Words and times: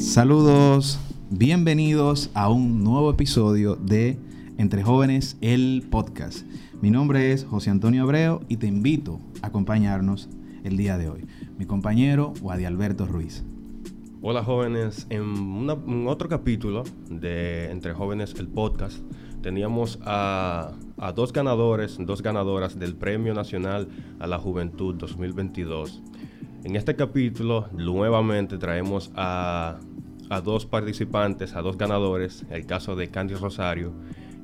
Saludos, 0.00 0.98
bienvenidos 1.28 2.30
a 2.32 2.48
un 2.48 2.82
nuevo 2.82 3.10
episodio 3.10 3.76
de 3.76 4.18
Entre 4.56 4.82
Jóvenes, 4.82 5.36
el 5.42 5.86
podcast. 5.90 6.46
Mi 6.80 6.90
nombre 6.90 7.32
es 7.32 7.44
José 7.44 7.68
Antonio 7.68 8.04
Abreu 8.04 8.40
y 8.48 8.56
te 8.56 8.66
invito 8.66 9.20
a 9.42 9.48
acompañarnos 9.48 10.30
el 10.64 10.78
día 10.78 10.96
de 10.96 11.10
hoy. 11.10 11.26
Mi 11.58 11.66
compañero 11.66 12.32
Wadi 12.40 12.64
Alberto 12.64 13.04
Ruiz. 13.04 13.44
Hola 14.22 14.42
jóvenes, 14.42 15.06
en, 15.10 15.22
un 15.22 16.08
otro 16.08 16.30
capítulo 16.30 16.84
de 17.10 17.70
Entre 17.70 17.92
Jóvenes, 17.92 18.34
el 18.38 18.48
podcast, 18.48 18.96
teníamos 19.42 19.98
a, 20.02 20.72
a, 20.96 21.12
dos 21.12 21.30
ganadores, 21.30 21.98
dos 22.00 22.22
ganadoras 22.22 22.78
del 22.78 22.96
Premio 22.96 23.34
Nacional 23.34 23.88
a 24.18 24.26
la 24.26 24.38
Juventud 24.38 24.94
2022. 24.94 26.02
En 26.64 26.76
este 26.76 26.94
capítulo 26.94 27.68
nuevamente 27.72 28.58
traemos 28.58 29.10
a, 29.14 29.78
a 30.30 30.40
dos 30.40 30.64
participantes, 30.64 31.54
a 31.54 31.60
dos 31.60 31.76
ganadores, 31.76 32.46
el 32.50 32.64
caso 32.64 32.96
de 32.96 33.08
Candy 33.08 33.34
Rosario, 33.34 33.92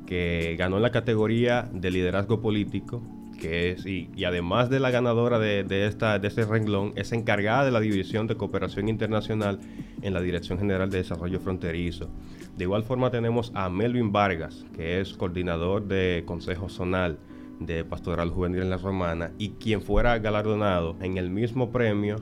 que 0.06 0.56
ganó 0.58 0.76
en 0.76 0.82
la 0.82 0.90
categoría 0.90 1.68
de 1.72 1.90
liderazgo 1.90 2.40
político 2.40 3.02
que 3.36 3.72
es, 3.72 3.86
y, 3.86 4.08
además 4.24 4.70
de 4.70 4.80
la 4.80 4.90
ganadora 4.90 5.38
de, 5.38 5.62
de, 5.62 5.86
esta, 5.86 6.18
de 6.18 6.28
este 6.28 6.44
renglón, 6.44 6.92
es 6.96 7.12
encargada 7.12 7.64
de 7.64 7.70
la 7.70 7.80
División 7.80 8.26
de 8.26 8.36
Cooperación 8.36 8.88
Internacional 8.88 9.60
en 10.02 10.14
la 10.14 10.20
Dirección 10.20 10.58
General 10.58 10.90
de 10.90 10.98
Desarrollo 10.98 11.38
Fronterizo. 11.40 12.08
De 12.56 12.64
igual 12.64 12.82
forma 12.82 13.10
tenemos 13.10 13.52
a 13.54 13.68
Melvin 13.68 14.12
Vargas, 14.12 14.64
que 14.74 15.00
es 15.00 15.12
coordinador 15.14 15.86
de 15.86 16.24
Consejo 16.26 16.68
Zonal 16.68 17.18
de 17.60 17.84
Pastoral 17.84 18.30
Juvenil 18.30 18.62
en 18.62 18.70
la 18.70 18.78
Romana 18.78 19.30
y 19.38 19.50
quien 19.50 19.80
fuera 19.80 20.18
galardonado 20.18 20.96
en 21.00 21.16
el 21.16 21.30
mismo 21.30 21.70
premio 21.70 22.16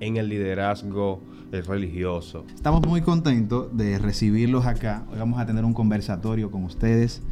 en 0.00 0.16
el 0.16 0.28
liderazgo 0.28 1.22
religioso. 1.52 2.44
Estamos 2.54 2.86
muy 2.86 3.02
contentos 3.02 3.76
de 3.76 3.98
recibirlos 3.98 4.66
acá. 4.66 5.04
Hoy 5.12 5.18
vamos 5.18 5.38
a 5.40 5.46
tener 5.46 5.64
un 5.64 5.74
conversatorio 5.74 6.50
con 6.50 6.64
ustedes 6.64 7.22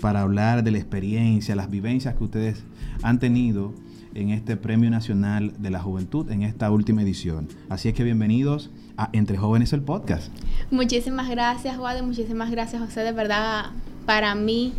para 0.00 0.22
hablar 0.22 0.64
de 0.64 0.70
la 0.70 0.78
experiencia, 0.78 1.54
las 1.54 1.70
vivencias 1.70 2.14
que 2.14 2.24
ustedes 2.24 2.64
han 3.02 3.18
tenido 3.18 3.72
en 4.14 4.30
este 4.30 4.56
Premio 4.56 4.90
Nacional 4.90 5.54
de 5.58 5.70
la 5.70 5.80
Juventud 5.80 6.30
en 6.30 6.42
esta 6.42 6.70
última 6.70 7.02
edición. 7.02 7.48
Así 7.68 7.88
es 7.88 7.94
que 7.94 8.04
bienvenidos 8.04 8.70
a 8.96 9.10
Entre 9.12 9.36
Jóvenes 9.36 9.72
el 9.72 9.82
podcast. 9.82 10.32
Muchísimas 10.70 11.28
gracias, 11.28 11.76
Juan, 11.76 12.06
muchísimas 12.06 12.50
gracias, 12.50 12.80
José. 12.80 13.00
De 13.00 13.12
verdad, 13.12 13.66
para 14.06 14.34
mí 14.34 14.72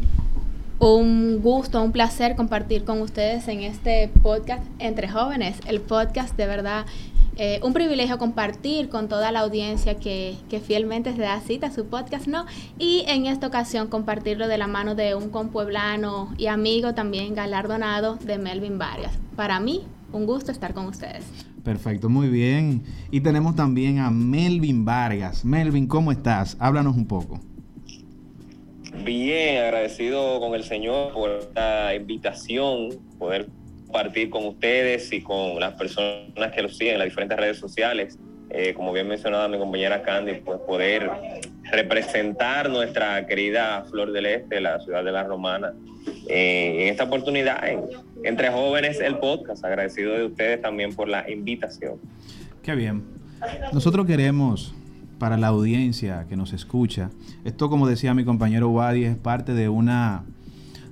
un 0.80 1.42
gusto, 1.42 1.82
un 1.82 1.92
placer 1.92 2.36
compartir 2.36 2.86
con 2.86 3.02
ustedes 3.02 3.48
en 3.48 3.62
este 3.62 4.10
podcast 4.22 4.64
Entre 4.80 5.10
Jóvenes, 5.10 5.58
el 5.68 5.82
podcast 5.82 6.36
de 6.38 6.48
verdad 6.48 6.86
eh, 7.38 7.60
un 7.64 7.74
privilegio 7.74 8.18
compartir 8.18 8.90
con 8.90 9.10
toda 9.10 9.32
la 9.32 9.42
audiencia 9.42 9.96
que, 9.96 10.36
que, 10.50 10.60
fielmente 10.60 11.14
se 11.14 11.22
da 11.22 11.40
cita 11.42 11.68
a 11.68 11.72
su 11.72 11.88
podcast, 11.88 12.28
¿no? 12.28 12.46
Y 12.80 13.04
en 13.08 13.26
esta 13.26 13.48
ocasión 13.48 13.88
compartirlo 13.88 14.48
de 14.48 14.58
la 14.58 14.68
mano 14.68 14.96
de 14.96 15.16
un 15.16 15.30
compueblano 15.30 16.34
y 16.38 16.48
amigo 16.48 16.94
también 16.94 17.36
galardonado 17.36 18.16
de 18.16 18.38
Melvin 18.38 18.78
Vargas. 18.78 19.20
Para 19.36 19.60
mí, 19.60 19.82
un 20.14 20.26
gusto 20.26 20.52
estar 20.52 20.74
con 20.74 20.86
ustedes. 20.86 21.26
Perfecto, 21.64 22.10
muy 22.10 22.30
bien. 22.30 22.84
Y 23.12 23.22
tenemos 23.22 23.56
también 23.56 24.00
a 24.00 24.12
Melvin 24.12 24.86
Vargas. 24.86 25.44
Melvin, 25.44 25.88
¿cómo 25.88 26.12
estás? 26.12 26.56
Háblanos 26.60 26.96
un 26.96 27.08
poco. 27.08 27.40
Bien, 29.04 29.64
agradecido 29.64 30.40
con 30.40 30.56
el 30.56 30.64
Señor 30.64 31.12
por 31.14 31.52
la 31.54 31.94
invitación, 31.96 32.90
poder 33.20 33.50
compartir 33.86 34.30
con 34.30 34.46
ustedes 34.46 35.12
y 35.14 35.22
con 35.22 35.60
las 35.60 35.74
personas 35.74 36.52
que 36.54 36.62
lo 36.62 36.70
siguen 36.70 36.94
en 36.94 37.00
las 37.00 37.08
diferentes 37.08 37.38
redes 37.38 37.58
sociales. 37.58 38.18
Eh, 38.50 38.74
como 38.74 38.94
bien 38.94 39.08
mencionaba 39.08 39.48
mi 39.48 39.58
compañera 39.58 40.02
Candy, 40.04 40.36
pues 40.36 40.60
poder 40.60 41.10
representar 41.72 42.70
nuestra 42.70 43.26
querida 43.26 43.86
Flor 43.90 44.12
del 44.12 44.28
Este, 44.28 44.62
la 44.62 44.80
ciudad 44.80 45.04
de 45.04 45.12
la 45.12 45.24
Romana, 45.24 45.74
eh, 46.28 46.84
en 46.84 46.88
esta 46.90 47.06
oportunidad, 47.06 47.58
entre 48.24 48.52
jóvenes, 48.52 49.00
el 49.00 49.18
podcast. 49.18 49.66
Agradecido 49.66 50.14
de 50.14 50.26
ustedes 50.26 50.62
también 50.62 50.94
por 50.96 51.08
la 51.08 51.30
invitación. 51.30 52.00
Qué 52.62 52.76
bien. 52.76 53.04
Nosotros 53.74 54.06
queremos, 54.06 54.74
para 55.20 55.38
la 55.38 55.48
audiencia 55.48 56.26
que 56.30 56.36
nos 56.36 56.54
escucha, 56.54 57.10
esto 57.44 57.70
como 57.70 57.88
decía 57.88 58.14
mi 58.14 58.26
compañero 58.26 58.70
Wadi, 58.70 59.06
es 59.06 59.16
parte 59.16 59.54
de 59.54 59.70
una 59.70 60.24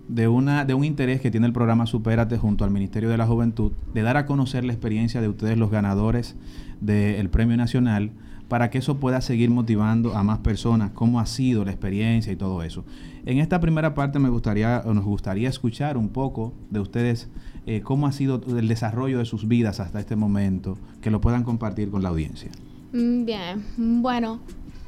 de, 0.07 0.27
una, 0.27 0.65
de 0.65 0.73
un 0.73 0.83
interés 0.83 1.21
que 1.21 1.31
tiene 1.31 1.47
el 1.47 1.53
programa 1.53 1.85
Supérate 1.85 2.37
junto 2.37 2.63
al 2.63 2.71
Ministerio 2.71 3.09
de 3.09 3.17
la 3.17 3.25
Juventud, 3.25 3.71
de 3.93 4.01
dar 4.01 4.17
a 4.17 4.25
conocer 4.25 4.63
la 4.63 4.73
experiencia 4.73 5.21
de 5.21 5.29
ustedes, 5.29 5.57
los 5.57 5.71
ganadores 5.71 6.35
del 6.81 7.29
Premio 7.29 7.57
Nacional, 7.57 8.11
para 8.47 8.69
que 8.69 8.77
eso 8.77 8.99
pueda 8.99 9.21
seguir 9.21 9.49
motivando 9.49 10.15
a 10.15 10.23
más 10.23 10.39
personas, 10.39 10.91
cómo 10.91 11.19
ha 11.19 11.25
sido 11.25 11.65
la 11.65 11.71
experiencia 11.71 12.31
y 12.31 12.35
todo 12.35 12.61
eso. 12.61 12.83
En 13.25 13.39
esta 13.39 13.59
primera 13.59 13.93
parte 13.93 14.19
me 14.19 14.29
gustaría, 14.29 14.83
nos 14.85 15.05
gustaría 15.05 15.49
escuchar 15.49 15.97
un 15.97 16.09
poco 16.09 16.53
de 16.69 16.79
ustedes 16.79 17.29
eh, 17.65 17.81
cómo 17.81 18.05
ha 18.05 18.11
sido 18.11 18.41
el 18.57 18.67
desarrollo 18.67 19.19
de 19.19 19.25
sus 19.25 19.47
vidas 19.47 19.79
hasta 19.79 19.99
este 19.99 20.15
momento, 20.15 20.77
que 21.01 21.09
lo 21.09 21.21
puedan 21.21 21.43
compartir 21.43 21.89
con 21.89 22.03
la 22.03 22.09
audiencia. 22.09 22.51
Mm, 22.91 23.25
bien, 23.25 23.63
bueno, 24.01 24.39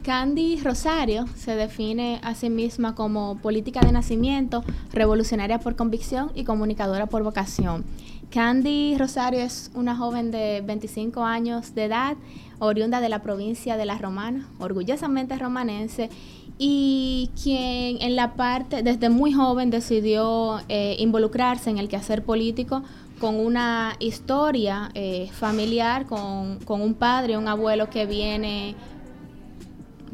Candy 0.06 0.60
Rosario 0.62 1.26
se 1.36 1.56
define 1.56 2.20
a 2.22 2.36
sí 2.36 2.52
misma 2.52 2.94
como 2.94 3.40
política 3.40 3.80
de 3.80 3.92
nacimiento, 3.92 4.64
revolucionaria 4.94 5.58
por 5.58 5.76
convicción 5.76 6.32
y 6.36 6.44
comunicadora 6.44 7.08
por 7.08 7.24
vocación. 7.24 7.84
Candy 8.30 8.96
Rosario 9.00 9.40
es 9.40 9.72
una 9.74 9.96
joven 9.96 10.30
de 10.30 10.62
25 10.64 11.24
años 11.24 11.74
de 11.74 11.86
edad, 11.86 12.18
oriunda 12.60 13.02
de 13.02 13.10
la 13.10 13.24
provincia 13.24 13.78
de 13.78 13.86
La 13.86 13.98
Romana, 13.98 14.48
orgullosamente 14.60 15.40
romanense, 15.40 16.12
y 16.60 17.32
quien 17.42 18.00
en 18.00 18.16
la 18.16 18.36
parte, 18.36 18.84
desde 18.84 19.10
muy 19.10 19.34
joven, 19.34 19.72
decidió 19.72 20.60
eh, 20.70 20.98
involucrarse 21.00 21.72
en 21.72 21.80
el 21.80 21.90
quehacer 21.90 22.24
político 22.24 22.84
con 23.20 23.40
una 23.40 23.96
historia 24.00 24.92
eh, 24.94 25.30
familiar, 25.32 26.06
con, 26.06 26.60
con 26.60 26.82
un 26.82 26.94
padre, 26.94 27.40
un 27.40 27.48
abuelo 27.48 27.90
que 27.90 28.06
viene 28.06 28.76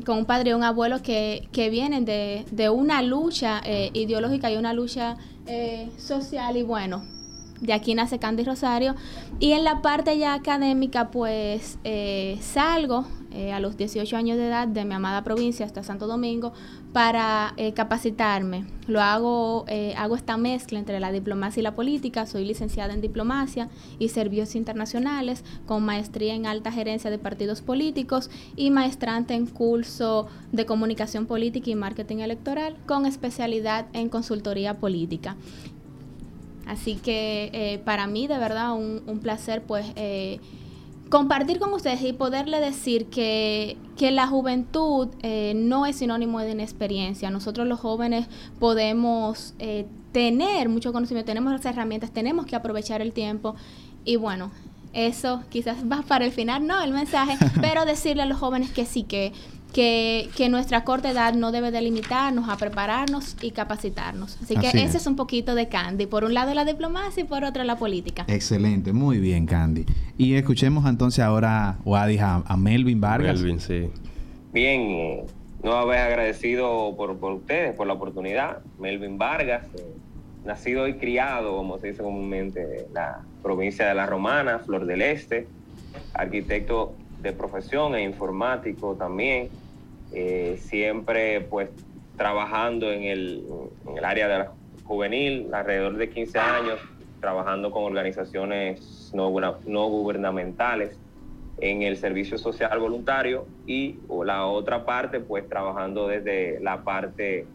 con 0.06 0.18
un 0.18 0.26
padre 0.26 0.52
y 0.52 0.54
un 0.54 0.64
abuelo 0.64 1.02
que, 1.02 1.48
que 1.52 1.70
vienen 1.70 2.06
de, 2.06 2.46
de 2.52 2.70
una 2.70 3.02
lucha 3.02 3.62
eh, 3.66 3.90
ideológica 3.94 4.52
y 4.52 4.58
una 4.58 4.74
lucha 4.74 5.18
eh, 5.48 5.90
social 5.98 6.58
y 6.58 6.64
bueno, 6.64 7.04
de 7.62 7.74
aquí 7.74 7.94
nace 7.96 8.20
Candy 8.20 8.44
Rosario. 8.44 8.96
Y 9.40 9.52
en 9.52 9.64
la 9.64 9.82
parte 9.82 10.18
ya 10.18 10.34
académica, 10.34 11.12
pues 11.12 11.78
eh, 11.84 12.38
salgo 12.42 13.06
a 13.54 13.62
los 13.62 13.78
18 13.78 14.18
años 14.18 14.38
de 14.38 14.48
edad 14.48 14.68
de 14.68 14.84
mi 14.84 14.94
amada 14.94 15.24
provincia 15.24 15.66
hasta 15.66 15.84
Santo 15.84 16.06
Domingo 16.06 16.52
para 16.94 17.54
eh, 17.58 17.74
capacitarme. 17.74 18.66
Lo 18.88 19.02
hago, 19.02 19.66
hago 19.96 20.16
esta 20.16 20.36
mezcla 20.36 20.78
entre 20.78 21.00
la 21.00 21.12
diplomacia 21.12 21.62
y 21.62 21.64
la 21.64 21.74
política. 21.74 22.26
Soy 22.26 22.44
licenciada 22.44 22.94
en 22.94 23.00
diplomacia 23.00 23.70
y 24.00 24.10
servicios 24.10 24.56
internacionales 24.56 25.46
con 25.66 25.86
maestría 25.86 26.34
en 26.34 26.46
alta 26.46 26.72
gerencia 26.72 27.10
de 27.10 27.18
partidos 27.18 27.62
políticos 27.62 28.30
y 28.58 28.70
maestrante 28.72 29.34
en 29.34 29.46
curso 29.46 30.28
de 30.52 30.66
comunicación 30.66 31.26
política 31.26 31.70
y 31.70 31.76
marketing 31.76 32.18
electoral 32.18 32.76
con 32.86 33.06
especialidad 33.06 33.88
en 33.94 34.10
consultoría 34.10 34.80
política. 34.80 35.38
Así 36.72 36.96
que 36.96 37.50
eh, 37.54 37.80
para 37.80 38.08
mí 38.08 38.28
de 38.28 38.38
verdad 38.38 38.74
un, 38.74 39.20
placer 39.20 39.62
pues 39.62 39.86
eh, 39.96 40.40
compartir 41.12 41.60
con 41.60 41.72
ustedes 41.74 42.02
y 42.02 42.14
poderle 42.14 42.60
decir 42.60 43.06
que, 43.06 43.78
la 44.00 44.26
juventud 44.26 45.10
eh, 45.22 45.54
no 45.56 45.86
es 45.86 45.98
sinónimo 45.98 46.40
de 46.40 46.50
inexperiencia. 46.50 47.30
Nosotros 47.30 47.68
los 47.68 47.80
jóvenes 47.80 48.26
podemos 48.60 49.54
tener 50.12 50.70
mucho 50.70 50.92
conocimiento, 50.92 51.28
tenemos 51.28 51.54
las 51.54 51.64
herramientas, 51.66 52.10
tenemos 52.10 52.48
que 52.48 52.56
aprovechar 52.56 53.02
el 53.02 53.14
tiempo 53.14 53.56
y 54.04 54.16
bueno, 54.16 54.52
eso 54.94 55.44
quizás 55.50 55.78
va 55.92 56.02
para 56.02 56.26
el 56.26 56.32
final, 56.32 56.66
no 56.66 56.82
el 56.82 56.92
mensaje, 56.92 57.38
pero 57.62 57.86
decirle 57.86 58.24
a 58.24 58.26
los 58.26 58.40
jóvenes 58.40 58.72
que 58.72 58.86
sí, 58.86 59.04
que 59.04 59.34
que, 59.74 60.30
que, 60.36 60.50
nuestra 60.50 60.84
corta 60.84 61.12
edad 61.12 61.34
no 61.34 61.52
debe 61.52 61.72
delimitarnos 61.72 62.50
a 62.50 62.58
prepararnos 62.58 63.36
y 63.42 63.52
capacitarnos. 63.52 64.38
Así, 64.42 64.56
que 64.56 64.68
ese 64.68 64.98
es. 64.98 65.08
un 65.08 65.16
poquito 65.16 65.56
de 65.56 65.68
Candy. 65.68 66.06
Por 66.06 66.24
un 66.24 66.34
lado 66.34 66.54
la 66.54 66.66
diplomacia 66.66 67.24
y 67.24 67.24
por 67.26 67.44
otro 67.44 67.64
la 67.64 67.76
política. 67.78 68.26
Excelente, 68.28 68.94
muy 68.94 69.20
bien 69.20 69.46
Candy. 69.46 69.86
Y 70.18 70.36
escuchemos 70.36 70.86
entonces 70.88 71.24
ahora, 71.24 71.78
Wadis, 71.86 72.22
a, 72.22 72.44
a, 72.46 72.58
Melvin 72.58 73.02
Vargas. 73.02 73.40
Melvin, 73.40 73.60
sí. 73.60 73.90
Bien, 74.54 74.82
eh, 74.82 75.26
no 75.64 75.86
vez 75.88 76.00
agradecido 76.00 76.96
por, 76.96 77.18
por, 77.18 77.34
ustedes, 77.34 77.76
por 77.76 77.88
la 77.88 77.94
oportunidad. 77.94 78.60
Melvin 78.80 79.18
Vargas, 79.18 79.66
eh, 79.76 79.86
nacido 80.46 80.88
y 80.88 80.96
criado, 80.96 81.56
como 81.56 81.78
se 81.80 81.88
dice 81.88 82.04
comúnmente, 82.04 82.86
en 82.86 82.94
la 82.94 83.22
provincia 83.42 83.88
de 83.88 83.96
La 83.96 84.06
Romana, 84.06 84.60
Flor 84.60 84.86
del 84.86 85.02
Este, 85.02 85.48
arquitecto 86.14 86.94
de 87.22 87.34
profesión 87.34 87.96
e 87.96 88.04
informático 88.04 88.96
también, 88.96 89.50
eh, 90.14 90.58
siempre 90.60 91.42
pues 91.42 91.70
trabajando 92.18 92.92
en 92.92 93.04
el, 93.04 93.46
en 93.88 93.98
el 93.98 94.06
área 94.06 94.28
de 94.28 94.38
la 94.40 94.54
juvenil, 94.84 95.54
alrededor 95.54 95.98
de 95.98 96.10
15 96.10 96.40
años, 96.40 96.80
trabajando 97.20 97.72
con 97.72 97.84
organizaciones 97.84 99.12
no, 99.14 99.30
gubernamentales, 99.30 101.00
en 101.60 101.84
el 101.84 101.96
servicio 101.98 102.38
social 102.38 102.80
voluntario 102.80 103.46
y 103.68 104.00
la 104.26 104.48
otra 104.48 104.84
parte 104.84 105.20
pues 105.20 105.48
trabajando 105.48 106.08
desde 106.08 106.60
la 106.60 106.84
parte 106.84 107.46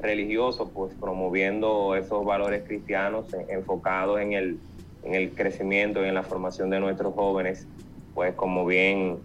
religiosa 0.00 0.64
pues 0.64 0.92
promoviendo 0.96 1.94
esos 1.94 2.24
valores 2.24 2.64
cristianos 2.66 3.26
enfocados 3.48 4.20
en 4.20 4.32
el, 4.32 4.58
en 5.04 5.14
el 5.14 5.32
crecimiento 5.34 6.04
y 6.04 6.08
en 6.08 6.14
la 6.14 6.24
formación 6.24 6.70
de 6.70 6.80
nuestros 6.80 7.14
jóvenes 7.14 7.68
pues 8.14 8.34
como 8.34 8.66
bien 8.66 9.18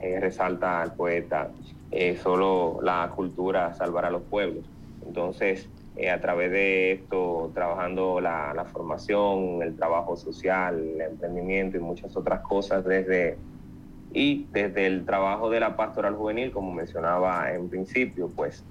eh, 0.00 0.20
resalta 0.20 0.82
el 0.84 0.92
poeta 0.92 1.50
eh, 1.90 2.18
solo 2.22 2.78
la 2.82 3.10
cultura 3.14 3.74
salvará 3.74 4.08
a 4.08 4.10
los 4.10 4.22
pueblos. 4.22 4.64
Entonces 5.06 5.68
eh, 5.96 6.10
a 6.10 6.20
través 6.20 6.52
de 6.52 6.92
esto, 6.92 7.50
trabajando 7.54 8.20
la, 8.20 8.52
la, 8.54 8.64
formación, 8.64 9.62
el 9.62 9.74
trabajo 9.76 10.16
social, 10.16 10.78
el 10.78 11.00
emprendimiento 11.00 11.76
y 11.76 11.80
muchas 11.80 12.16
otras 12.16 12.40
cosas 12.42 12.84
desde 12.84 13.36
y 14.12 14.46
desde 14.52 14.86
el 14.86 15.04
trabajo 15.04 15.50
de 15.50 15.60
la 15.60 15.76
pastoral 15.76 16.14
juvenil, 16.14 16.50
como 16.50 16.72
mencionaba 16.72 17.52
en 17.52 17.68
principio, 17.68 18.30
pues 18.34 18.64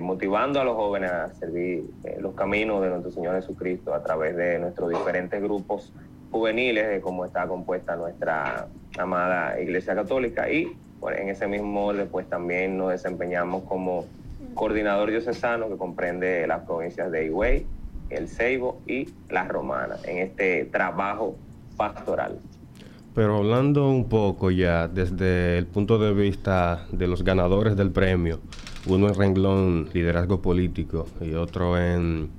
motivando 0.00 0.60
a 0.60 0.64
los 0.64 0.76
jóvenes 0.76 1.10
a 1.10 1.32
servir 1.34 1.84
los 2.18 2.34
caminos 2.34 2.82
de 2.82 2.90
nuestro 2.90 3.10
Señor 3.10 3.36
Jesucristo 3.36 3.94
a 3.94 4.02
través 4.02 4.36
de 4.36 4.58
nuestros 4.58 4.90
diferentes 4.90 5.40
grupos 5.42 5.90
juveniles, 6.30 6.88
de 6.88 7.00
cómo 7.00 7.24
está 7.24 7.46
compuesta 7.46 7.96
nuestra 7.96 8.68
amada 8.98 9.60
Iglesia 9.60 9.94
Católica. 9.94 10.50
Y 10.50 10.76
pues, 11.00 11.18
en 11.18 11.28
ese 11.28 11.46
mismo 11.46 11.86
orden, 11.86 12.08
pues 12.08 12.28
también 12.28 12.76
nos 12.76 12.90
desempeñamos 12.90 13.64
como 13.64 14.06
coordinador 14.54 15.10
diocesano 15.10 15.68
que 15.68 15.76
comprende 15.76 16.46
las 16.46 16.64
provincias 16.64 17.10
de 17.10 17.26
Higüey, 17.26 17.66
El 18.10 18.28
Ceibo 18.28 18.80
y 18.86 19.08
La 19.28 19.46
Romana 19.46 19.96
en 20.04 20.18
este 20.18 20.64
trabajo 20.66 21.36
pastoral. 21.76 22.38
Pero 23.14 23.38
hablando 23.38 23.88
un 23.90 24.08
poco 24.08 24.50
ya 24.50 24.86
desde 24.86 25.58
el 25.58 25.66
punto 25.66 25.98
de 25.98 26.12
vista 26.12 26.86
de 26.92 27.08
los 27.08 27.24
ganadores 27.24 27.76
del 27.76 27.90
premio, 27.90 28.40
uno 28.86 29.08
en 29.08 29.14
renglón 29.14 29.88
liderazgo 29.92 30.40
político 30.40 31.06
y 31.20 31.34
otro 31.34 31.78
en, 31.78 32.30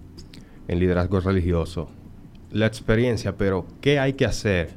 liderazgo 0.67 1.19
religioso, 1.19 1.89
la 2.51 2.65
experiencia, 2.65 3.35
pero 3.37 3.65
¿qué 3.81 3.99
hay 3.99 4.13
que 4.13 4.25
hacer 4.25 4.71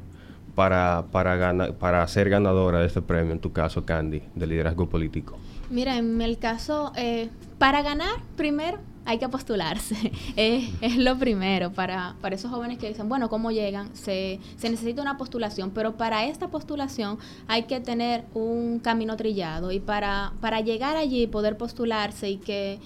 para, 0.55 1.05
para, 1.11 1.73
para 1.73 2.07
ser 2.07 2.29
ganadora 2.29 2.79
de 2.79 2.87
este 2.87 3.01
premio, 3.01 3.33
en 3.33 3.39
tu 3.39 3.51
caso, 3.51 3.85
Candy, 3.85 4.23
de 4.33 4.47
liderazgo 4.47 4.87
político? 4.87 5.37
Mira, 5.69 5.97
en 5.97 6.21
el 6.21 6.37
caso, 6.37 6.91
eh, 6.95 7.29
para 7.57 7.81
ganar, 7.81 8.15
primero 8.37 8.79
hay 9.05 9.19
que 9.19 9.29
postularse. 9.29 10.11
es, 10.35 10.97
lo 10.97 11.17
primero 11.17 11.71
para, 11.71 12.15
para 12.21 12.35
esos 12.35 12.51
jóvenes 12.51 12.77
que 12.77 12.87
dicen, 12.87 13.07
bueno, 13.07 13.29
¿cómo 13.29 13.51
llegan? 13.51 13.95
Se, 13.95 14.39
se 14.57 14.69
necesita 14.69 15.01
una 15.01 15.17
postulación, 15.17 15.71
pero 15.71 15.95
para 15.95 16.25
esta 16.25 16.49
postulación 16.49 17.17
hay 17.47 17.63
que 17.63 17.79
tener 17.79 18.25
un 18.33 18.79
camino 18.79 19.15
trillado 19.15 19.71
y 19.71 19.79
para, 19.79 20.33
para 20.41 20.61
llegar 20.61 20.97
allí, 20.97 21.27
poder 21.27 21.57
postularse 21.57 22.29
y 22.29 22.37
que 22.37 22.79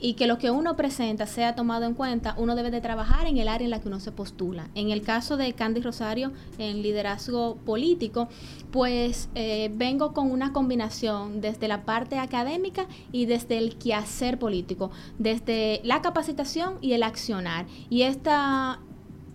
y 0.00 0.14
que 0.14 0.26
lo 0.26 0.38
que 0.38 0.50
uno 0.50 0.76
presenta 0.76 1.26
sea 1.26 1.54
tomado 1.54 1.86
en 1.86 1.94
cuenta, 1.94 2.34
uno 2.36 2.54
debe 2.54 2.70
de 2.70 2.80
trabajar 2.80 3.26
en 3.26 3.38
el 3.38 3.48
área 3.48 3.64
en 3.64 3.70
la 3.70 3.80
que 3.80 3.88
uno 3.88 4.00
se 4.00 4.12
postula. 4.12 4.68
En 4.74 4.90
el 4.90 5.02
caso 5.02 5.36
de 5.36 5.52
Candy 5.54 5.80
Rosario, 5.80 6.32
en 6.58 6.82
liderazgo 6.82 7.56
político, 7.56 8.28
pues 8.70 9.28
eh, 9.34 9.70
vengo 9.74 10.12
con 10.12 10.30
una 10.30 10.52
combinación 10.52 11.40
desde 11.40 11.68
la 11.68 11.84
parte 11.84 12.18
académica 12.18 12.86
y 13.10 13.26
desde 13.26 13.58
el 13.58 13.76
quehacer 13.76 14.38
político, 14.38 14.90
desde 15.18 15.80
la 15.82 16.02
capacitación 16.02 16.74
y 16.82 16.92
el 16.92 17.02
accionar. 17.02 17.66
Y 17.88 18.02
esta, 18.02 18.80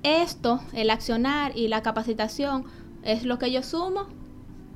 esto, 0.03 0.61
el 0.73 0.89
accionar 0.91 1.57
y 1.57 1.69
la 1.69 1.81
capacitación, 1.81 2.65
es 3.03 3.25
lo 3.25 3.39
que 3.39 3.51
yo 3.51 3.63
sumo 3.63 4.05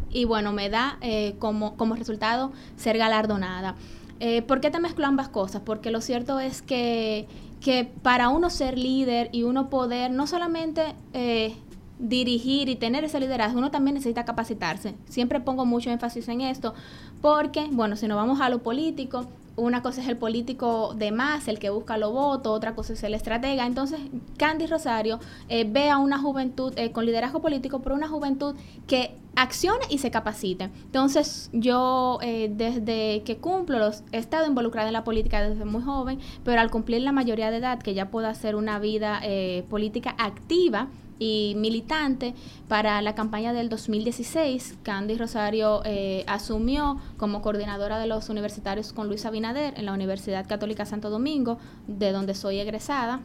y 0.09 0.25
bueno, 0.25 0.53
me 0.53 0.69
da 0.69 0.97
eh, 1.01 1.35
como, 1.39 1.75
como 1.75 1.95
resultado 1.95 2.51
ser 2.75 2.97
galardonada. 2.97 3.75
Eh, 4.19 4.41
¿Por 4.41 4.61
qué 4.61 4.71
te 4.71 4.79
mezclo 4.79 5.05
ambas 5.05 5.29
cosas? 5.29 5.61
Porque 5.65 5.91
lo 5.91 6.01
cierto 6.01 6.39
es 6.39 6.61
que, 6.61 7.27
que 7.61 7.89
para 8.01 8.29
uno 8.29 8.49
ser 8.49 8.77
líder 8.77 9.29
y 9.31 9.43
uno 9.43 9.69
poder 9.69 10.11
no 10.11 10.25
solamente 10.25 10.95
eh, 11.13 11.55
dirigir 11.99 12.69
y 12.69 12.75
tener 12.75 13.03
ese 13.03 13.19
liderazgo, 13.19 13.59
uno 13.59 13.71
también 13.71 13.95
necesita 13.95 14.25
capacitarse. 14.25 14.95
Siempre 15.09 15.39
pongo 15.39 15.65
mucho 15.65 15.89
énfasis 15.89 16.27
en 16.29 16.41
esto, 16.41 16.73
porque, 17.21 17.67
bueno, 17.71 17.95
si 17.95 18.07
nos 18.07 18.17
vamos 18.17 18.39
a 18.41 18.49
lo 18.49 18.59
político, 18.59 19.25
una 19.57 19.81
cosa 19.81 20.01
es 20.01 20.07
el 20.07 20.17
político 20.17 20.93
de 20.95 21.11
más, 21.11 21.47
el 21.47 21.59
que 21.59 21.69
busca 21.69 21.97
los 21.97 22.11
votos, 22.11 22.51
otra 22.51 22.75
cosa 22.75 22.93
es 22.93 23.03
el 23.03 23.13
estratega. 23.13 23.65
Entonces, 23.65 23.99
Candy 24.37 24.67
Rosario 24.67 25.19
eh, 25.47 25.65
ve 25.69 25.89
a 25.89 25.97
una 25.97 26.19
juventud 26.19 26.73
eh, 26.75 26.91
con 26.91 27.05
liderazgo 27.05 27.41
político, 27.41 27.79
pero 27.79 27.95
una 27.95 28.07
juventud 28.07 28.55
que 28.87 29.15
accione 29.35 29.85
y 29.89 29.99
se 29.99 30.11
capacite. 30.11 30.65
Entonces, 30.65 31.49
yo 31.53 32.19
eh, 32.21 32.51
desde 32.53 33.23
que 33.23 33.37
cumplo, 33.37 33.79
los, 33.79 34.03
he 34.11 34.17
estado 34.17 34.45
involucrada 34.45 34.87
en 34.87 34.93
la 34.93 35.03
política 35.03 35.41
desde 35.41 35.63
muy 35.63 35.81
joven, 35.81 36.19
pero 36.43 36.59
al 36.59 36.69
cumplir 36.69 37.01
la 37.01 37.11
mayoría 37.11 37.49
de 37.49 37.57
edad, 37.57 37.79
que 37.79 37.93
ya 37.93 38.09
puedo 38.09 38.27
hacer 38.27 38.55
una 38.55 38.79
vida 38.79 39.21
política 39.69 40.15
activa, 40.17 40.87
y 41.19 41.53
militante 41.57 42.33
para 42.67 43.01
la 43.01 43.15
campaña 43.15 43.53
del 43.53 43.69
2016. 43.69 44.75
Candy 44.83 45.17
Rosario 45.17 45.81
eh, 45.85 46.23
asumió 46.27 46.99
como 47.17 47.41
coordinadora 47.41 47.99
de 47.99 48.07
los 48.07 48.29
universitarios 48.29 48.93
con 48.93 49.07
Luis 49.07 49.25
Abinader 49.25 49.73
en 49.77 49.85
la 49.85 49.93
Universidad 49.93 50.47
Católica 50.47 50.85
Santo 50.85 51.09
Domingo, 51.09 51.57
de 51.87 52.11
donde 52.11 52.35
soy 52.35 52.59
egresada. 52.59 53.21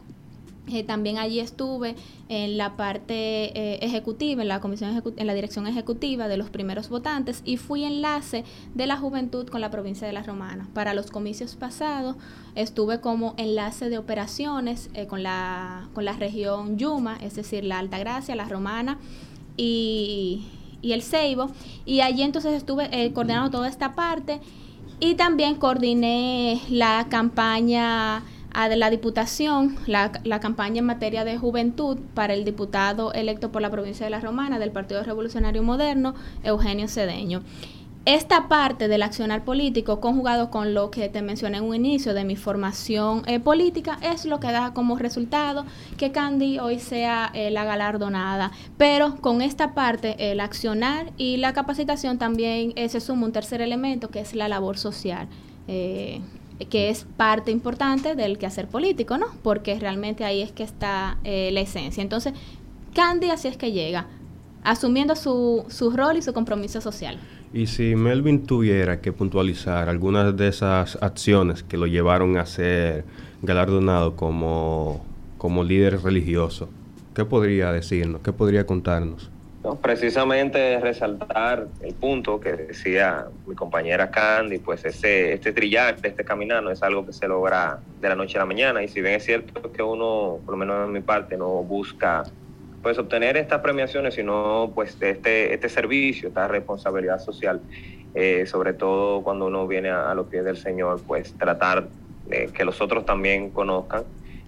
Eh, 0.67 0.83
también 0.83 1.17
allí 1.17 1.39
estuve 1.39 1.95
en 2.29 2.55
la 2.55 2.77
parte 2.77 3.13
eh, 3.13 3.79
ejecutiva, 3.81 4.43
en 4.43 4.47
la 4.47 4.61
comisión 4.61 5.01
en 5.17 5.27
la 5.27 5.33
dirección 5.33 5.65
ejecutiva 5.65 6.27
de 6.27 6.37
los 6.37 6.49
primeros 6.49 6.87
votantes 6.87 7.41
y 7.43 7.57
fui 7.57 7.83
enlace 7.83 8.45
de 8.75 8.85
la 8.85 8.95
juventud 8.95 9.47
con 9.49 9.59
la 9.59 9.71
provincia 9.71 10.05
de 10.05 10.13
La 10.13 10.21
Romana. 10.21 10.69
Para 10.73 10.93
los 10.93 11.09
comicios 11.09 11.55
pasados 11.55 12.15
estuve 12.53 13.01
como 13.01 13.33
enlace 13.37 13.89
de 13.89 13.97
operaciones 13.97 14.91
eh, 14.93 15.07
con, 15.07 15.23
la, 15.23 15.89
con 15.93 16.05
la 16.05 16.13
región 16.13 16.77
Yuma, 16.77 17.17
es 17.17 17.35
decir, 17.35 17.65
la 17.65 17.79
Altagracia, 17.79 18.35
La 18.35 18.45
Romana 18.45 18.99
y, 19.57 20.45
y 20.83 20.91
el 20.91 21.01
Ceibo. 21.01 21.49
Y 21.85 22.01
allí 22.01 22.21
entonces 22.21 22.53
estuve 22.53 23.11
coordinando 23.13 23.49
toda 23.49 23.67
esta 23.67 23.93
parte 23.95 24.39
y 24.99 25.15
también 25.15 25.55
coordiné 25.55 26.61
la 26.69 27.07
campaña 27.09 28.23
a 28.53 28.67
la 28.69 28.89
Diputación 28.89 29.77
la, 29.87 30.11
la, 30.23 30.39
campaña 30.39 30.79
en 30.79 30.85
materia 30.85 31.23
de 31.23 31.37
juventud 31.37 31.97
para 32.13 32.33
el 32.33 32.45
diputado 32.45 33.13
electo 33.13 33.51
por 33.51 33.61
la 33.61 33.69
provincia 33.69 34.05
de 34.05 34.09
La 34.09 34.19
Romana 34.19 34.59
del 34.59 34.71
Partido 34.71 35.03
Revolucionario 35.03 35.63
Moderno, 35.63 36.15
Eugenio 36.43 36.87
Cedeño. 36.87 37.43
Esta 38.05 38.47
parte 38.47 38.87
del 38.87 39.03
accionar 39.03 39.45
político, 39.45 39.99
conjugado 39.99 40.49
con 40.49 40.73
lo 40.73 40.89
que 40.89 41.07
te 41.07 41.21
mencioné 41.21 41.59
en 41.59 41.65
un 41.65 41.75
inicio 41.75 42.15
de 42.15 42.23
mi 42.23 42.35
formación 42.35 43.21
eh, 43.27 43.39
política, 43.39 43.99
es 44.01 44.25
lo 44.25 44.39
que 44.39 44.51
da 44.51 44.73
como 44.73 44.97
resultado 44.97 45.67
que 45.97 46.11
Candy 46.11 46.57
hoy 46.57 46.79
sea 46.79 47.29
eh, 47.35 47.51
la 47.51 47.63
galardonada. 47.63 48.53
Pero 48.77 49.17
con 49.17 49.43
esta 49.43 49.75
parte, 49.75 50.31
el 50.31 50.39
accionar 50.39 51.11
y 51.17 51.37
la 51.37 51.53
capacitación 51.53 52.17
también 52.17 52.73
eh, 52.75 52.89
se 52.89 52.99
suma 53.01 53.27
un 53.27 53.33
tercer 53.33 53.61
elemento 53.61 54.09
que 54.09 54.21
es 54.21 54.33
la 54.33 54.47
labor 54.47 54.79
social 54.79 55.27
que 56.69 56.89
es 56.89 57.05
parte 57.17 57.51
importante 57.51 58.15
del 58.15 58.37
quehacer 58.37 58.67
político, 58.67 59.17
¿no? 59.17 59.27
Porque 59.43 59.79
realmente 59.79 60.23
ahí 60.23 60.41
es 60.41 60.51
que 60.51 60.63
está 60.63 61.17
eh, 61.23 61.49
la 61.51 61.61
esencia. 61.61 62.01
Entonces, 62.01 62.33
Candy 62.93 63.29
así 63.29 63.47
es 63.47 63.57
que 63.57 63.71
llega, 63.71 64.07
asumiendo 64.63 65.15
su, 65.15 65.65
su 65.69 65.91
rol 65.91 66.17
y 66.17 66.21
su 66.21 66.33
compromiso 66.33 66.81
social. 66.81 67.19
Y 67.53 67.67
si 67.67 67.95
Melvin 67.95 68.45
tuviera 68.45 69.01
que 69.01 69.11
puntualizar 69.11 69.89
algunas 69.89 70.35
de 70.37 70.47
esas 70.47 70.97
acciones 71.01 71.63
que 71.63 71.77
lo 71.77 71.85
llevaron 71.85 72.37
a 72.37 72.45
ser 72.45 73.03
galardonado 73.41 74.15
como, 74.15 75.03
como 75.37 75.63
líder 75.63 76.01
religioso, 76.01 76.69
¿qué 77.13 77.25
podría 77.25 77.71
decirnos? 77.71 78.21
¿Qué 78.21 78.31
podría 78.31 78.65
contarnos? 78.65 79.29
Precisamente 79.81 80.79
resaltar 80.79 81.67
el 81.81 81.93
punto 81.93 82.39
que 82.39 82.53
decía 82.53 83.27
mi 83.45 83.53
compañera 83.53 84.09
Candy, 84.09 84.57
pues 84.57 84.83
ese, 84.85 85.33
este 85.33 85.53
trillar, 85.53 85.97
este 86.01 86.25
caminar 86.25 86.63
no 86.63 86.71
es 86.71 86.81
algo 86.81 87.05
que 87.05 87.13
se 87.13 87.27
logra 87.27 87.79
de 87.99 88.09
la 88.09 88.15
noche 88.15 88.37
a 88.37 88.39
la 88.39 88.45
mañana. 88.45 88.81
Y 88.83 88.87
si 88.87 89.01
bien 89.01 89.15
es 89.15 89.25
cierto 89.25 89.71
que 89.71 89.83
uno, 89.83 90.39
por 90.45 90.53
lo 90.53 90.57
menos 90.57 90.87
en 90.87 90.91
mi 90.91 91.01
parte, 91.01 91.37
no 91.37 91.47
busca 91.63 92.23
pues 92.81 92.97
obtener 92.97 93.37
estas 93.37 93.61
premiaciones, 93.61 94.15
sino 94.15 94.71
pues 94.73 94.97
este, 94.99 95.53
este 95.53 95.69
servicio, 95.69 96.29
esta 96.29 96.47
responsabilidad 96.47 97.19
social, 97.19 97.61
eh, 98.15 98.45
sobre 98.47 98.73
todo 98.73 99.21
cuando 99.21 99.45
uno 99.45 99.67
viene 99.67 99.89
a, 99.89 100.13
los 100.15 100.27
pies 100.27 100.43
del 100.43 100.57
Señor, 100.57 101.01
pues 101.05 101.33
tratar 101.33 101.87
de 102.27 102.47
que 102.47 102.65
los 102.65 102.81
otros 102.81 103.05
también 103.05 103.51
conozcan, 103.51 104.03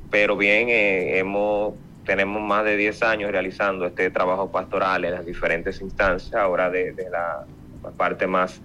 pero 0.10 0.36
bien 0.36 0.70
eh, 0.70 1.20
hemos 1.20 1.76
tenemos 2.06 2.42
más 2.42 2.66
de 2.66 2.78
10 2.78 3.04
años 3.04 3.32
realizando 3.32 3.86
este 3.86 4.10
trabajo 4.10 4.52
pastoral 4.52 5.06
en 5.06 5.12
las 5.12 5.26
diferentes 5.26 5.82
instancias, 5.82 6.34
ahora 6.34 6.70
de, 6.70 6.94
la 7.12 7.46
parte 7.98 8.28
más, 8.28 8.62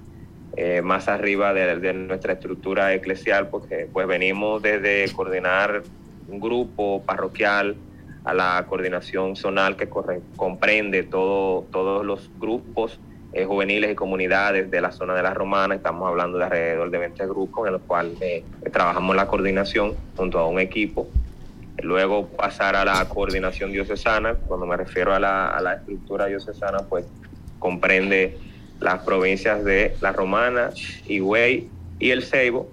eh, 0.57 0.83
más 0.83 1.09
arriba 1.09 1.52
de, 1.52 1.92
nuestra 1.92 2.35
estructura 2.35 2.92
eclesial, 2.95 3.49
porque 3.49 3.88
pues 3.92 4.07
venimos 4.07 4.62
desde 4.62 5.12
coordinar 5.12 5.83
un 6.28 6.40
grupo 6.40 7.02
parroquial 7.04 7.76
a 8.25 8.35
la 8.35 8.66
coordinación 8.68 9.37
zonal 9.37 9.76
que 9.76 9.88
comprende 9.88 11.02
todo, 11.02 11.62
todos 11.71 12.04
los 12.04 12.30
grupos 12.38 12.99
eh, 13.33 13.45
juveniles 13.45 13.92
y 13.92 13.95
comunidades 13.95 14.71
de 14.71 14.80
la 14.80 14.90
zona 14.90 15.14
de 15.14 15.23
la 15.23 15.35
Romana. 15.35 15.75
Estamos 15.75 16.09
hablando 16.09 16.38
de 16.38 16.45
alrededor 16.45 16.90
de 16.90 16.99
20 16.99 17.26
grupos 17.26 17.66
en 17.66 17.75
los 17.75 17.83
cuales 17.83 18.21
eh, 18.21 18.42
trabajamos 18.73 19.14
la 19.16 19.26
coordinación 19.28 19.95
junto 20.16 20.38
a 20.38 20.47
un 20.47 20.59
equipo. 20.59 21.09
Luego 21.82 22.28
pasar 22.28 22.76
a 22.76 22.85
la 22.85 23.08
coordinación 23.08 23.73
diocesana. 23.73 24.35
Cuando 24.35 24.66
me 24.66 24.76
refiero 24.76 25.14
a 25.14 25.20
la, 25.20 25.58
la 25.62 25.75
estructura 25.75 26.26
diocesana, 26.26 26.78
pues 26.88 27.04
comprende 27.58 28.37
las 28.80 29.00
provincias 29.00 29.64
de 29.64 29.97
La 30.00 30.12
Romana, 30.12 30.70
Higüey 31.06 31.68
y 31.99 32.11
El 32.11 32.23
Ceibo 32.23 32.68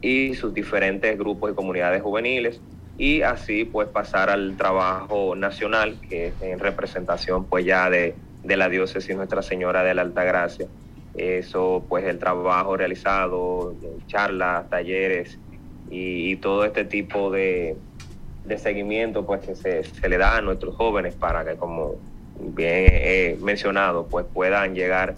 y 0.00 0.34
sus 0.34 0.54
diferentes 0.54 1.18
grupos 1.18 1.52
y 1.52 1.54
comunidades 1.54 2.02
juveniles 2.02 2.60
y 2.96 3.22
así 3.22 3.64
pues 3.64 3.88
pasar 3.88 4.30
al 4.30 4.56
trabajo 4.56 5.34
nacional 5.36 5.96
que 6.08 6.28
es 6.28 6.34
en 6.40 6.58
representación 6.58 7.44
pues 7.44 7.64
ya 7.64 7.90
de, 7.90 8.14
de 8.44 8.56
la 8.56 8.68
diócesis 8.68 9.14
Nuestra 9.16 9.42
Señora 9.42 9.82
de 9.82 9.94
la 9.94 10.02
Alta 10.02 10.24
Gracia. 10.24 10.66
Eso 11.14 11.84
pues 11.88 12.04
el 12.04 12.18
trabajo 12.18 12.76
realizado, 12.76 13.74
charlas, 14.06 14.68
talleres 14.70 15.38
y, 15.90 16.36
todo 16.36 16.64
este 16.64 16.84
tipo 16.84 17.30
de, 17.30 17.76
de 18.48 18.58
seguimiento 18.58 19.24
pues 19.26 19.42
que 19.42 19.54
se, 19.54 19.84
se, 19.84 20.08
le 20.08 20.18
da 20.18 20.36
a 20.36 20.40
nuestros 20.40 20.74
jóvenes 20.74 21.14
para 21.14 21.44
que 21.44 21.56
como 21.56 21.96
bien 22.40 22.88
he 22.90 23.36
mencionado 23.40 24.06
pues 24.06 24.26
puedan 24.32 24.74
llegar 24.74 25.14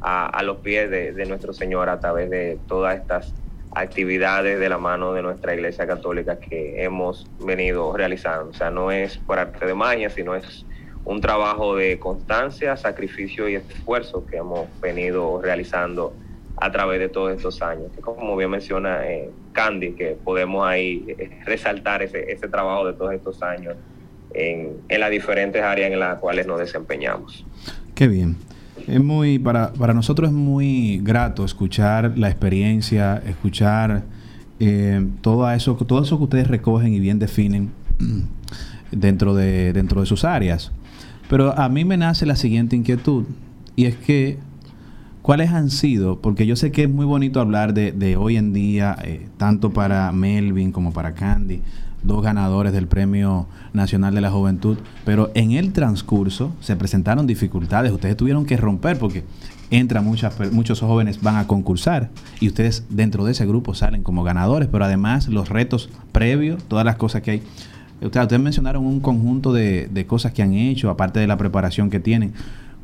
a, 0.00 0.26
a 0.26 0.42
los 0.42 0.58
pies 0.58 0.90
de, 0.90 1.12
de 1.12 1.26
nuestro 1.26 1.52
Señor 1.52 1.88
a 1.88 2.00
través 2.00 2.30
de 2.30 2.58
todas 2.68 2.96
estas 2.98 3.34
actividades 3.74 4.58
de 4.58 4.68
la 4.68 4.78
mano 4.78 5.12
de 5.12 5.22
nuestra 5.22 5.54
Iglesia 5.54 5.86
Católica 5.86 6.38
que 6.38 6.82
hemos 6.82 7.26
venido 7.38 7.96
realizando. 7.96 8.50
O 8.50 8.54
sea, 8.54 8.70
no 8.70 8.90
es 8.90 9.18
por 9.18 9.38
arte 9.38 9.66
de 9.66 9.74
magia, 9.74 10.10
sino 10.10 10.34
es 10.34 10.64
un 11.04 11.20
trabajo 11.20 11.76
de 11.76 11.98
constancia, 11.98 12.76
sacrificio 12.76 13.48
y 13.48 13.54
esfuerzo 13.56 14.26
que 14.26 14.36
hemos 14.36 14.68
venido 14.80 15.40
realizando 15.40 16.12
a 16.56 16.70
través 16.70 16.98
de 16.98 17.08
todos 17.08 17.32
estos 17.32 17.62
años. 17.62 17.92
Que 17.94 18.00
como 18.00 18.36
bien 18.36 18.50
menciona 18.50 19.08
eh, 19.08 19.30
Candy, 19.58 19.94
que 19.94 20.16
podemos 20.22 20.64
ahí 20.64 21.04
eh, 21.08 21.30
resaltar 21.44 22.00
ese, 22.00 22.30
ese 22.30 22.46
trabajo 22.46 22.86
de 22.86 22.92
todos 22.92 23.12
estos 23.12 23.42
años 23.42 23.74
en, 24.32 24.74
en 24.88 25.00
las 25.00 25.10
diferentes 25.10 25.60
áreas 25.60 25.90
en 25.90 25.98
las 25.98 26.20
cuales 26.20 26.46
nos 26.46 26.60
desempeñamos. 26.60 27.44
Qué 27.96 28.06
bien. 28.06 28.36
Es 28.86 29.02
muy, 29.02 29.40
para, 29.40 29.72
para 29.72 29.94
nosotros 29.94 30.28
es 30.28 30.34
muy 30.34 31.00
grato 31.02 31.44
escuchar 31.44 32.16
la 32.16 32.28
experiencia, 32.28 33.20
escuchar 33.26 34.04
eh, 34.60 35.04
todo, 35.22 35.50
eso, 35.50 35.74
todo 35.74 36.04
eso 36.04 36.18
que 36.18 36.24
ustedes 36.24 36.46
recogen 36.46 36.94
y 36.94 37.00
bien 37.00 37.18
definen 37.18 37.72
dentro 38.92 39.34
de, 39.34 39.72
dentro 39.72 40.02
de 40.02 40.06
sus 40.06 40.24
áreas. 40.24 40.70
Pero 41.28 41.58
a 41.58 41.68
mí 41.68 41.84
me 41.84 41.96
nace 41.96 42.26
la 42.26 42.36
siguiente 42.36 42.76
inquietud, 42.76 43.24
y 43.74 43.86
es 43.86 43.96
que, 43.96 44.38
¿cuáles 45.28 45.50
han 45.50 45.68
sido? 45.68 46.22
Porque 46.22 46.46
yo 46.46 46.56
sé 46.56 46.72
que 46.72 46.84
es 46.84 46.88
muy 46.88 47.04
bonito 47.04 47.38
hablar 47.38 47.74
de, 47.74 48.16
hoy 48.16 48.38
en 48.38 48.54
día, 48.54 48.96
eh, 49.04 49.28
tanto 49.36 49.74
para 49.74 50.10
Melvin 50.10 50.72
como 50.72 50.94
para 50.94 51.12
Candy, 51.12 51.60
dos 52.02 52.22
ganadores 52.22 52.72
del 52.72 52.86
Premio 52.86 53.46
Nacional 53.74 54.14
de 54.14 54.22
la 54.22 54.30
Juventud, 54.30 54.78
pero 55.04 55.30
en 55.34 55.52
el 55.52 55.74
transcurso 55.74 56.52
se 56.60 56.76
presentaron 56.76 57.26
dificultades, 57.26 57.92
ustedes 57.92 58.16
tuvieron 58.16 58.46
que 58.46 58.56
romper 58.56 58.98
porque 58.98 59.22
entran 59.70 60.02
muchas, 60.02 60.34
muchos 60.50 60.80
jóvenes, 60.80 61.20
van 61.20 61.36
a 61.36 61.46
concursar 61.46 62.08
y 62.40 62.48
ustedes 62.48 62.86
dentro 62.88 63.26
de 63.26 63.32
ese 63.32 63.44
grupo 63.44 63.74
salen 63.74 64.02
como 64.02 64.24
ganadores, 64.24 64.66
pero 64.72 64.86
además 64.86 65.28
los 65.28 65.50
retos 65.50 65.90
previos, 66.10 66.64
todas 66.64 66.86
las 66.86 66.96
cosas 66.96 67.20
que 67.20 67.32
hay. 67.32 67.42
Ustedes, 68.00 68.40
mencionaron 68.40 68.86
un 68.86 69.00
conjunto 69.00 69.52
de 69.52 70.04
cosas 70.08 70.32
que 70.32 70.42
han 70.42 70.54
hecho, 70.54 70.88
aparte 70.88 71.20
de 71.20 71.26
la 71.26 71.36
preparación 71.36 71.90
que 71.90 72.00
tienen. 72.00 72.32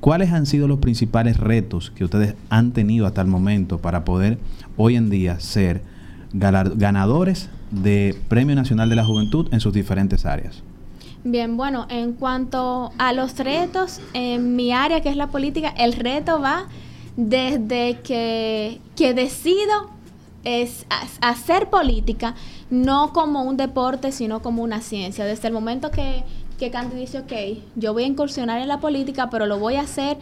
¿Cuáles 0.05 0.33
han 0.33 0.45
sido 0.45 0.69
los 0.69 0.81
principales 0.81 1.39
retos 1.39 1.91
que 1.91 2.05
ustedes 2.05 2.35
han 2.51 2.73
tenido 2.73 3.07
hasta 3.07 3.23
el 3.23 3.27
momento 3.27 3.79
para 3.79 4.05
poder 4.05 4.37
hoy 4.77 4.97
en 4.97 5.09
día 5.09 5.41
ser 5.41 5.81
ganadores 6.35 7.49
de 7.71 8.15
Premio 8.29 8.55
Nacional 8.55 8.91
de 8.91 8.97
la 8.97 9.05
Juventud 9.07 9.49
en 9.51 9.61
sus 9.61 9.73
diferentes 9.73 10.27
áreas? 10.27 10.63
Bien, 11.25 11.57
bueno, 11.57 11.87
en 11.89 12.13
cuanto 12.13 12.93
a 12.99 13.15
los 13.15 13.39
retos, 13.39 14.03
en 14.13 14.55
mi 14.55 14.75
área 14.75 15.01
que 15.01 15.09
es 15.09 15.17
la 15.17 15.29
política, 15.29 15.71
el 15.71 15.95
reto 15.95 16.39
va 16.39 16.67
desde 17.17 18.01
que, 18.03 18.83
que 18.97 19.15
decido 19.15 19.89
es 20.45 20.85
hacer 21.23 21.71
política, 21.71 22.35
no 22.69 23.15
como 23.15 23.43
un 23.43 23.57
deporte, 23.57 24.13
sino 24.13 24.43
como 24.43 24.63
una 24.63 24.83
ciencia. 24.83 25.25
Desde 25.25 25.49
el 25.49 25.55
momento 25.55 25.91
que, 25.91 26.25
que 26.59 26.71
Candy 26.71 26.97
dice, 26.97 27.19
ok, 27.21 27.33
yo 27.77 27.93
voy 27.93 28.05
a 28.05 28.07
incursionar 28.07 28.61
en 28.61 28.69
la 28.69 28.81
política, 28.81 29.29
pero 29.31 29.47
lo 29.47 29.59
voy 29.59 29.77
a 29.77 29.83
hacer 29.83 30.19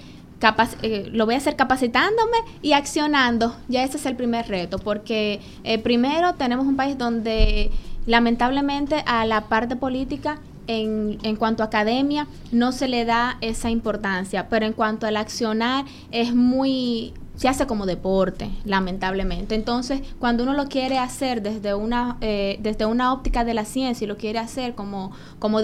eh, 0.83 1.09
lo 1.13 1.25
voy 1.25 1.37
a 1.37 1.39
hacer 1.39 1.55
capacitándome 1.55 2.37
y 2.63 2.73
accionando. 2.73 3.55
Ya 3.69 3.85
ese 3.85 3.97
es 3.97 4.07
el 4.07 4.17
primer 4.17 4.49
reto, 4.49 4.79
porque 4.79 5.41
eh, 5.63 5.79
primero 5.79 6.35
tenemos 6.35 6.67
un 6.67 6.77
país 6.77 6.99
donde 6.99 7.71
lamentablemente 8.07 9.05
a 9.07 9.25
la 9.25 9.43
parte 9.43 9.77
política 9.77 10.41
en, 10.67 11.19
en, 11.23 11.37
cuanto 11.37 11.63
a 11.63 11.67
academia 11.67 12.27
no 12.51 12.73
se 12.73 12.89
le 12.89 13.05
da 13.05 13.37
esa 13.41 13.71
importancia, 13.71 14.49
pero 14.49 14.67
en 14.67 14.73
cuanto 14.73 15.07
al 15.07 15.17
accionar 15.17 15.85
es 16.11 16.35
muy 16.35 17.15
se 17.43 17.49
hace 17.49 17.67
como 17.67 17.87
deporte, 17.87 18.53
lamentablemente. 18.65 19.57
Entonces, 19.57 20.03
cuando 20.21 20.45
uno 20.45 20.53
lo 20.53 20.69
quiere 20.69 20.99
hacer 20.99 21.43
desde 21.43 21.75
una, 21.75 22.17
eh, 22.21 22.57
desde 22.63 22.87
una 22.87 23.13
óptica 23.13 23.45
de 23.45 23.53
la 23.53 23.65
ciencia 23.65 24.05
y 24.05 24.07
lo 24.07 24.17
quiere 24.17 24.39
hacer 24.39 24.77
como, 24.77 25.11
como 25.41 25.59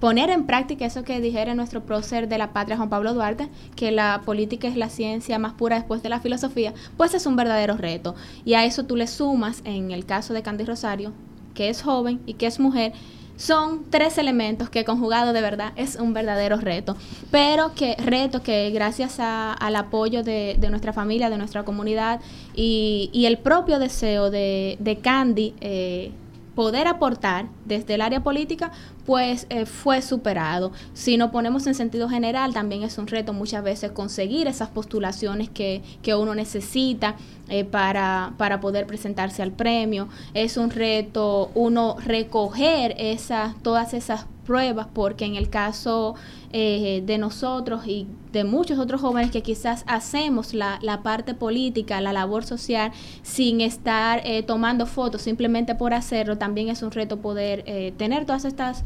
poner 0.00 0.30
en 0.30 0.44
práctica 0.46 0.86
eso 0.86 1.04
que 1.04 1.20
dijera 1.20 1.54
nuestro 1.54 1.84
prócer 1.84 2.26
de 2.26 2.36
la 2.36 2.52
patria 2.52 2.76
Juan 2.76 2.90
Pablo 2.90 3.14
Duarte, 3.14 3.48
que 3.76 3.92
la 3.92 4.22
política 4.24 4.66
es 4.66 4.74
la 4.74 4.88
ciencia 4.88 5.38
más 5.38 5.52
pura 5.52 5.76
después 5.76 6.02
de 6.02 6.08
la 6.08 6.18
filosofía, 6.18 6.74
pues 6.96 7.14
es 7.14 7.26
un 7.26 7.36
verdadero 7.36 7.76
reto. 7.76 8.16
Y 8.44 8.54
a 8.54 8.64
eso 8.64 8.86
tú 8.86 8.96
le 8.96 9.06
sumas, 9.06 9.62
en 9.64 9.92
el 9.92 10.06
caso 10.06 10.34
de 10.34 10.42
Candy 10.42 10.64
Rosario, 10.64 11.12
que 11.54 11.68
es 11.68 11.80
joven 11.80 12.20
y 12.26 12.34
que 12.34 12.46
es 12.46 12.58
mujer, 12.58 12.92
son 13.40 13.86
tres 13.88 14.18
elementos 14.18 14.68
que 14.68 14.84
conjugado 14.84 15.32
de 15.32 15.40
verdad 15.40 15.72
es 15.76 15.96
un 15.96 16.12
verdadero 16.12 16.58
reto, 16.58 16.94
pero 17.30 17.74
que 17.74 17.96
reto 17.96 18.42
que 18.42 18.70
gracias 18.70 19.16
al 19.18 19.76
apoyo 19.76 20.22
de, 20.22 20.58
nuestra 20.68 20.92
familia, 20.92 21.30
de 21.30 21.38
nuestra 21.38 21.64
comunidad 21.64 22.20
y, 22.54 23.24
el 23.24 23.38
propio 23.38 23.78
deseo 23.78 24.30
de, 24.30 24.76
de 24.78 24.98
Candy, 24.98 25.54
eh, 25.62 26.10
poder 26.60 26.88
aportar 26.88 27.46
desde 27.64 27.94
el 27.94 28.02
área 28.02 28.22
política, 28.22 28.70
pues 29.06 29.46
eh, 29.48 29.64
fue 29.64 30.02
superado. 30.02 30.72
Si 30.92 31.16
nos 31.16 31.30
ponemos 31.30 31.66
en 31.66 31.74
sentido 31.74 32.06
general, 32.06 32.52
también 32.52 32.82
es 32.82 32.98
un 32.98 33.06
reto 33.06 33.32
muchas 33.32 33.64
veces 33.64 33.92
conseguir 33.92 34.46
esas 34.46 34.68
postulaciones 34.68 35.48
que, 35.48 35.80
que 36.02 36.14
uno 36.14 36.34
necesita 36.34 37.16
eh, 37.48 37.64
para, 37.64 38.34
para, 38.36 38.60
poder 38.60 38.86
presentarse 38.86 39.40
al 39.42 39.52
premio. 39.52 40.08
Es 40.34 40.58
un 40.58 40.68
reto 40.68 41.50
uno 41.54 41.96
recoger 42.04 42.94
esas, 42.98 43.54
todas 43.62 43.94
esas 43.94 44.26
pruebas, 44.44 44.86
porque 44.92 45.24
en 45.24 45.36
el 45.36 45.48
caso 45.48 46.14
eh, 46.52 47.04
de 47.06 47.16
nosotros 47.16 47.86
y 47.86 48.08
de 48.32 48.42
muchos 48.42 48.80
otros 48.80 49.00
jóvenes 49.00 49.30
que 49.30 49.40
quizás 49.40 49.84
hacemos 49.86 50.52
la, 50.52 50.80
la 50.82 51.00
parte 51.00 51.32
política, 51.32 52.00
la 52.00 52.12
labor 52.12 52.44
social, 52.44 52.90
sin 53.22 53.60
estar 53.60 54.20
eh, 54.24 54.42
tomando 54.42 54.86
fotos 54.86 55.22
simplemente 55.22 55.76
por 55.76 55.94
hacerlo, 55.94 56.38
también 56.38 56.68
es 56.68 56.82
un 56.82 56.90
reto 56.90 57.18
poder 57.18 57.62
eh, 57.66 57.92
tener 57.96 58.24
todas 58.24 58.44
estas 58.44 58.82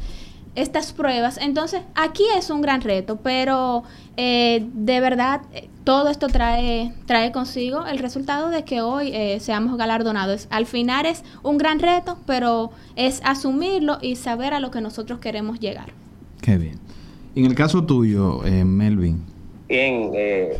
estas 0.53 0.93
pruebas. 0.93 1.37
Entonces, 1.37 1.81
aquí 1.95 2.23
es 2.37 2.49
un 2.49 2.61
gran 2.61 2.79
reto, 2.79 3.17
pero 3.17 3.83
de 4.15 4.99
verdad 5.01 5.41
todo 5.83 6.07
esto 6.07 6.27
trae, 6.27 6.93
trae 7.05 7.33
consigo 7.33 7.85
el 7.85 7.97
resultado 7.97 8.47
de 8.47 8.63
que 8.63 8.79
hoy 8.79 9.11
seamos 9.41 9.77
galardonados. 9.77 10.47
Al 10.51 10.65
final 10.65 11.07
es 11.07 11.25
un 11.43 11.57
gran 11.57 11.79
reto, 11.79 12.17
pero 12.25 12.71
es 12.95 13.19
asumirlo 13.25 13.97
y 14.01 14.15
saber 14.15 14.53
a 14.53 14.61
lo 14.61 14.71
que 14.71 14.79
nosotros 14.79 15.19
queremos 15.19 15.59
llegar. 15.59 15.91
Qué 16.41 16.57
bien. 16.57 16.84
En 17.35 17.43
el 17.43 17.53
caso 17.53 17.85
tuyo, 17.85 18.45
eh, 18.45 18.63
Melvin. 18.63 19.21
Bien, 19.67 20.11
eh, 20.15 20.57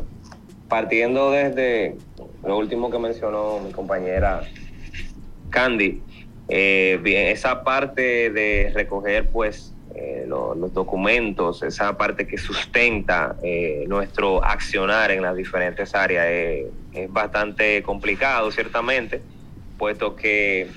partiendo 0.68 1.32
desde 1.32 1.96
lo 2.46 2.58
último 2.58 2.92
que 2.92 3.00
mencionó 3.00 3.62
mi 3.66 3.72
compañera 3.72 4.42
Candy, 5.52 6.02
eh, 6.50 7.00
bien, 7.02 7.28
esa 7.28 7.64
parte 7.64 8.30
de 8.30 8.72
recoger 8.74 9.30
pues 9.30 9.72
los 10.28 10.74
documentos, 10.74 11.64
esa 11.64 11.98
parte 11.98 12.28
que 12.28 12.38
sustenta 12.38 13.38
nuestro 13.88 14.44
accionar 14.44 15.12
en 15.12 15.22
las 15.22 15.38
diferentes 15.38 15.96
áreas 15.96 16.28
es 16.28 17.14
bastante 17.14 17.82
complicado, 17.84 18.52
ciertamente, 18.52 19.22
puesto 19.78 20.16
que 20.16 20.68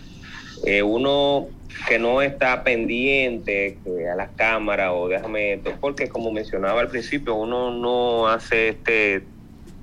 uno 0.85 1.49
que 1.87 1.99
no 1.99 2.23
está 2.23 2.65
pendiente 2.65 3.79
a 4.11 4.17
las 4.17 4.31
cámaras 4.31 4.93
o 4.95 5.09
déjame, 5.09 5.61
porque 5.81 6.09
como 6.09 6.33
mencionaba 6.33 6.81
al 6.81 6.89
principio, 6.89 7.35
uno 7.35 7.71
no 7.71 8.29
hace 8.29 8.69
este 8.71 9.23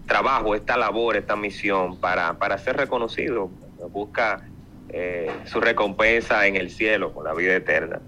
trabajo, 0.05 0.55
esta 0.55 0.77
labor, 0.77 1.15
esta 1.17 1.35
misión 1.35 1.97
para, 1.97 2.33
para 2.37 2.57
ser 2.57 2.77
reconocido, 2.77 3.49
busca 3.91 4.43
eh, 4.89 5.31
su 5.45 5.59
recompensa 5.61 6.45
en 6.47 6.55
el 6.55 6.69
cielo 6.69 7.13
con 7.13 7.25
la 7.25 7.33
vida 7.33 7.55
eterna. 7.55 7.99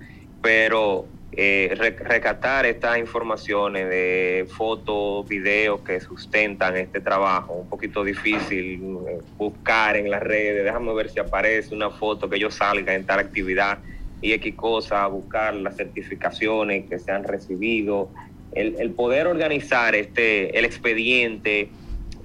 Pero 0.41 1.07
eh, 1.33 1.75
recatar 1.75 2.65
estas 2.65 2.97
informaciones 2.97 3.89
de 3.89 4.47
fotos, 4.49 5.27
videos 5.27 5.81
que 5.81 5.99
sustentan 5.99 6.77
este 6.77 7.01
trabajo. 7.01 7.53
Un 7.53 7.69
poquito 7.69 8.03
difícil 8.03 8.81
eh, 9.07 9.19
buscar 9.37 9.97
en 9.97 10.09
las 10.09 10.23
redes, 10.23 10.63
déjame 10.63 10.93
ver 10.93 11.09
si 11.09 11.19
aparece 11.19 11.75
una 11.75 11.89
foto 11.89 12.29
que 12.29 12.39
yo 12.39 12.49
salga 12.49 12.95
en 12.95 13.05
tal 13.05 13.19
actividad 13.19 13.79
y 14.21 14.33
X 14.33 14.55
cosa, 14.55 15.05
buscar 15.07 15.53
las 15.53 15.75
certificaciones 15.75 16.89
que 16.89 16.97
se 16.97 17.11
han 17.11 17.23
recibido, 17.23 18.09
el, 18.53 18.91
poder 18.91 19.27
organizar 19.27 19.93
este, 19.93 20.57
el 20.57 20.65
expediente, 20.65 21.69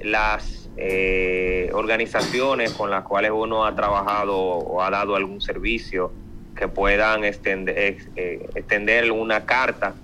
las 0.00 0.70
eh, 0.78 1.70
organizaciones 1.74 2.72
con 2.72 2.90
las 2.90 3.04
cuales 3.04 3.32
uno 3.34 3.66
ha 3.66 3.74
trabajado 3.74 4.38
o 4.38 4.80
ha 4.82 4.90
dado 4.90 5.16
algún 5.16 5.42
servicio, 5.42 6.12
que 6.56 6.68
puedan 6.68 7.24
extender, 7.24 7.96
eh, 8.16 8.48
extender 8.54 9.10
una 9.10 9.44
carta 9.46 9.94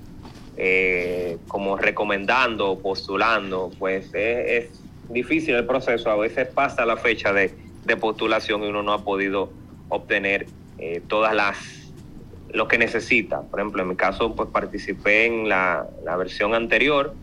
eh, 0.56 1.38
como 1.46 1.76
recomendando 1.76 2.78
postulando, 2.80 3.70
pues 3.78 4.10
es, 4.14 4.70
difícil 5.08 5.54
el 5.54 5.64
proceso. 5.64 6.10
A 6.10 6.16
veces 6.16 6.48
pasa 6.48 6.84
la 6.84 6.96
fecha 6.96 7.32
de, 7.32 7.54
postulación 7.98 8.62
y 8.62 8.66
uno 8.66 8.82
no 8.82 8.92
ha 8.92 9.02
podido 9.02 9.50
obtener 9.88 10.46
eh, 10.78 11.00
todas 11.06 11.34
las 11.34 11.56
lo 12.52 12.68
que 12.68 12.76
necesita. 12.76 13.42
Por 13.42 13.60
ejemplo, 13.60 13.82
en 13.82 13.88
mi 13.88 13.96
caso, 13.96 14.34
pues 14.34 14.50
participé 14.50 15.26
en 15.26 15.48
la, 15.48 15.86
la 16.04 16.16
versión 16.16 16.54
anterior 16.54 17.14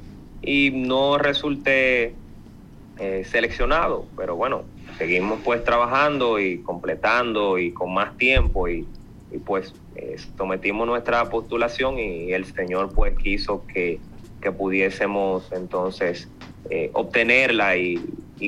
y 0.42 0.72
no 0.72 1.18
resulté 1.18 2.14
seleccionado, 3.26 4.08
pero 4.16 4.38
bueno, 4.38 4.64
seguimos 4.98 5.42
pues 5.44 5.64
trabajando 5.64 6.40
y 6.40 6.60
completando 6.60 7.58
y 7.58 7.72
con 7.72 7.94
más 7.94 8.16
tiempo 8.18 8.70
y 8.70 8.88
y 9.36 9.38
pues 9.38 9.74
eh, 9.96 10.16
sometimos 10.38 10.88
nuestra 10.88 11.30
postulación 11.30 12.00
y 12.00 12.32
el 12.32 12.46
Señor 12.46 12.94
pues 12.94 13.18
quiso 13.18 13.66
que, 13.68 14.00
pudiésemos 14.60 15.52
entonces 15.54 16.30
eh, 16.70 16.92
obtenerla 16.94 17.78
y, 17.78 18.00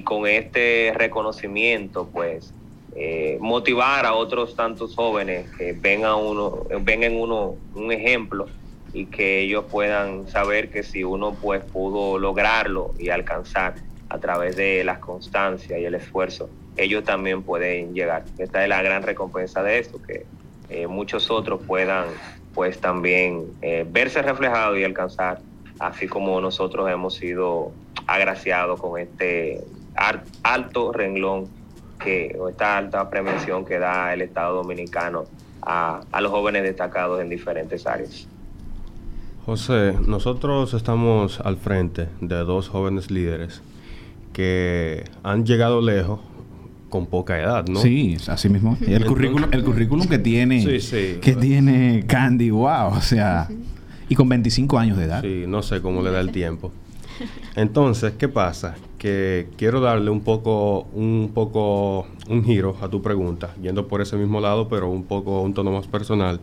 con 0.03 0.27
este 0.27 0.93
reconocimiento 0.95 2.07
pues 2.13 2.53
eh, 2.95 3.39
motivar 3.41 4.05
a 4.05 4.13
otros 4.13 4.55
tantos 4.55 4.93
jóvenes 4.93 5.49
que 5.57 5.73
ven, 5.73 6.05
a 6.05 6.15
uno, 6.15 6.67
ven 6.81 7.01
en 7.01 7.19
uno 7.19 7.55
un 7.73 7.91
ejemplo 7.91 8.45
y 8.93 9.05
que 9.07 9.39
ellos 9.39 9.65
puedan 9.71 10.27
saber 10.27 10.69
que 10.69 10.83
si 10.83 11.03
uno 11.03 11.35
pues 11.41 11.63
pudo 11.63 12.19
lograrlo 12.19 12.93
y 12.99 13.09
alcanzar 13.09 13.73
a 14.09 14.19
través 14.19 14.55
de 14.55 14.83
la 14.83 14.99
constancia 14.99 15.79
y 15.79 15.85
el 15.85 15.95
esfuerzo, 15.95 16.47
ellos 16.75 17.03
también 17.03 17.41
pueden 17.41 17.95
llegar. 17.95 18.23
Esta 18.37 18.61
es 18.61 18.69
la 18.69 18.83
gran 18.83 19.01
recompensa 19.01 19.63
de 19.63 19.79
esto, 19.79 19.99
que 19.99 20.27
eh, 20.69 20.87
muchos 20.87 21.29
otros 21.31 21.61
puedan 21.65 22.05
pues 22.53 22.79
también 22.79 23.45
eh, 23.61 23.85
verse 23.89 24.21
reflejados 24.21 24.77
y 24.79 24.83
alcanzar, 24.83 25.39
así 25.79 26.07
como 26.07 26.41
nosotros 26.41 26.89
hemos 26.89 27.13
sido 27.15 27.71
agraciados 28.07 28.79
con 28.81 28.99
este 28.99 29.63
alto 30.43 30.91
renglón 30.91 31.47
que, 31.99 32.35
o 32.39 32.49
esta 32.49 32.77
alta 32.77 33.09
prevención 33.09 33.65
que 33.65 33.79
da 33.79 34.13
el 34.13 34.21
Estado 34.21 34.55
Dominicano 34.55 35.25
a, 35.61 36.01
a 36.11 36.21
los 36.21 36.31
jóvenes 36.31 36.63
destacados 36.63 37.21
en 37.21 37.29
diferentes 37.29 37.85
áreas. 37.85 38.27
José, 39.45 39.93
nosotros 40.05 40.73
estamos 40.73 41.39
al 41.39 41.57
frente 41.57 42.09
de 42.21 42.37
dos 42.37 42.69
jóvenes 42.69 43.09
líderes 43.11 43.61
que 44.33 45.05
han 45.23 45.45
llegado 45.45 45.81
lejos 45.81 46.19
con 46.89 47.05
poca 47.07 47.39
edad, 47.39 47.67
¿no? 47.67 47.79
Sí, 47.79 48.17
así 48.27 48.49
mismo. 48.49 48.77
el 48.85 49.05
currículum, 49.05 49.49
el 49.51 49.63
currículum 49.63 50.07
que 50.07 50.19
tiene, 50.19 50.63
que 51.21 51.37
tiene 51.39 52.05
Candy, 52.07 52.49
wow, 52.49 52.93
o 52.93 53.01
sea, 53.01 53.49
y 54.09 54.15
con 54.15 54.29
25 54.29 54.77
años 54.77 54.97
de 54.97 55.05
edad. 55.05 55.21
Sí, 55.21 55.45
no 55.47 55.61
sé 55.61 55.81
cómo 55.81 56.01
le 56.01 56.11
da 56.11 56.19
el 56.19 56.31
tiempo. 56.31 56.71
Entonces, 57.55 58.13
¿qué 58.17 58.27
pasa? 58.27 58.75
Que 58.97 59.47
quiero 59.57 59.81
darle 59.81 60.09
un 60.09 60.21
poco, 60.21 60.87
un 60.93 61.31
poco, 61.33 62.07
un 62.29 62.43
giro 62.43 62.77
a 62.81 62.89
tu 62.89 63.01
pregunta, 63.01 63.53
yendo 63.61 63.87
por 63.87 64.01
ese 64.01 64.15
mismo 64.15 64.39
lado, 64.39 64.67
pero 64.67 64.89
un 64.89 65.03
poco, 65.03 65.41
un 65.41 65.53
tono 65.53 65.71
más 65.71 65.87
personal. 65.87 66.39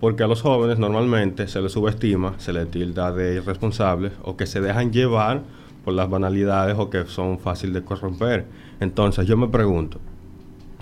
Porque 0.00 0.24
a 0.24 0.26
los 0.26 0.42
jóvenes 0.42 0.78
normalmente 0.78 1.46
se 1.46 1.60
les 1.60 1.72
subestima, 1.72 2.34
se 2.38 2.52
les 2.52 2.68
tilda 2.70 3.12
de 3.12 3.36
irresponsables 3.36 4.12
o 4.24 4.36
que 4.36 4.46
se 4.46 4.60
dejan 4.60 4.92
llevar 4.92 5.42
por 5.84 5.94
las 5.94 6.10
banalidades 6.10 6.76
o 6.76 6.90
que 6.90 7.04
son 7.06 7.38
fáciles 7.38 7.74
de 7.74 7.82
corromper. 7.82 8.46
Entonces 8.82 9.26
yo 9.26 9.36
me 9.36 9.48
pregunto, 9.48 10.00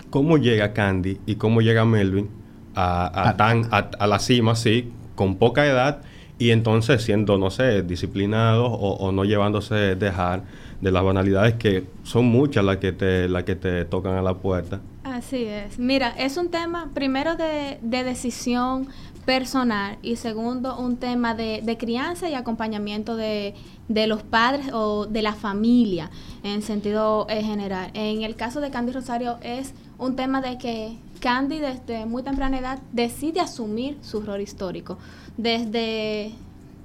¿cómo 0.08 0.38
llega 0.38 0.72
Candy 0.72 1.18
y 1.26 1.34
cómo 1.36 1.60
llega 1.60 1.84
Melvin 1.84 2.28
a, 2.74 3.34
tan, 3.36 3.68
a, 3.70 4.06
la 4.06 4.18
cima, 4.18 4.56
sí, 4.56 4.90
con 5.14 5.36
poca 5.36 5.66
edad 5.66 6.00
y 6.38 6.50
entonces 6.50 7.02
siendo, 7.02 7.36
no 7.36 7.50
sé, 7.50 7.82
disciplinados 7.82 8.70
o, 8.72 9.12
no 9.12 9.24
llevándose 9.24 9.74
dejar 9.96 10.44
de 10.80 10.90
las 10.90 11.04
banalidades 11.04 11.54
que 11.54 11.84
son 12.02 12.24
muchas 12.24 12.64
las 12.64 12.78
que 12.78 12.92
te, 12.92 13.28
las 13.28 13.44
que 13.44 13.54
te 13.54 13.84
tocan 13.84 14.16
a 14.16 14.22
la 14.22 14.34
puerta? 14.34 14.80
Así 15.04 15.44
es. 15.44 15.78
Mira, 15.78 16.14
es 16.16 16.38
un 16.38 16.50
tema 16.50 16.88
primero 16.94 17.36
de, 17.36 17.78
de 17.82 18.04
decisión 18.04 18.88
personal 19.30 19.96
y 20.02 20.16
segundo 20.16 20.76
un 20.76 20.96
tema 20.96 21.36
de, 21.36 21.76
crianza 21.78 22.28
y 22.28 22.34
acompañamiento 22.34 23.14
de, 23.14 23.54
de, 23.86 24.08
los 24.08 24.24
padres 24.24 24.72
o 24.72 25.06
de 25.06 25.22
la 25.22 25.34
familia 25.34 26.10
en 26.42 26.62
sentido 26.62 27.28
eh, 27.30 27.40
general. 27.44 27.92
En 27.94 28.22
el 28.22 28.34
caso 28.34 28.60
de 28.60 28.70
Candy 28.70 28.90
Rosario 28.90 29.38
es 29.40 29.72
un 29.98 30.16
tema 30.16 30.40
de 30.40 30.58
que 30.58 30.96
Candy 31.20 31.60
desde 31.60 32.06
muy 32.06 32.24
temprana 32.24 32.58
edad 32.58 32.80
decide 32.90 33.38
asumir 33.38 33.98
su 34.02 34.20
rol 34.20 34.40
histórico. 34.40 34.98
Desde, 35.36 36.32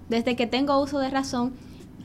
desde 0.08 0.36
que 0.36 0.46
tengo 0.46 0.80
uso 0.80 1.00
de 1.00 1.10
razón, 1.10 1.52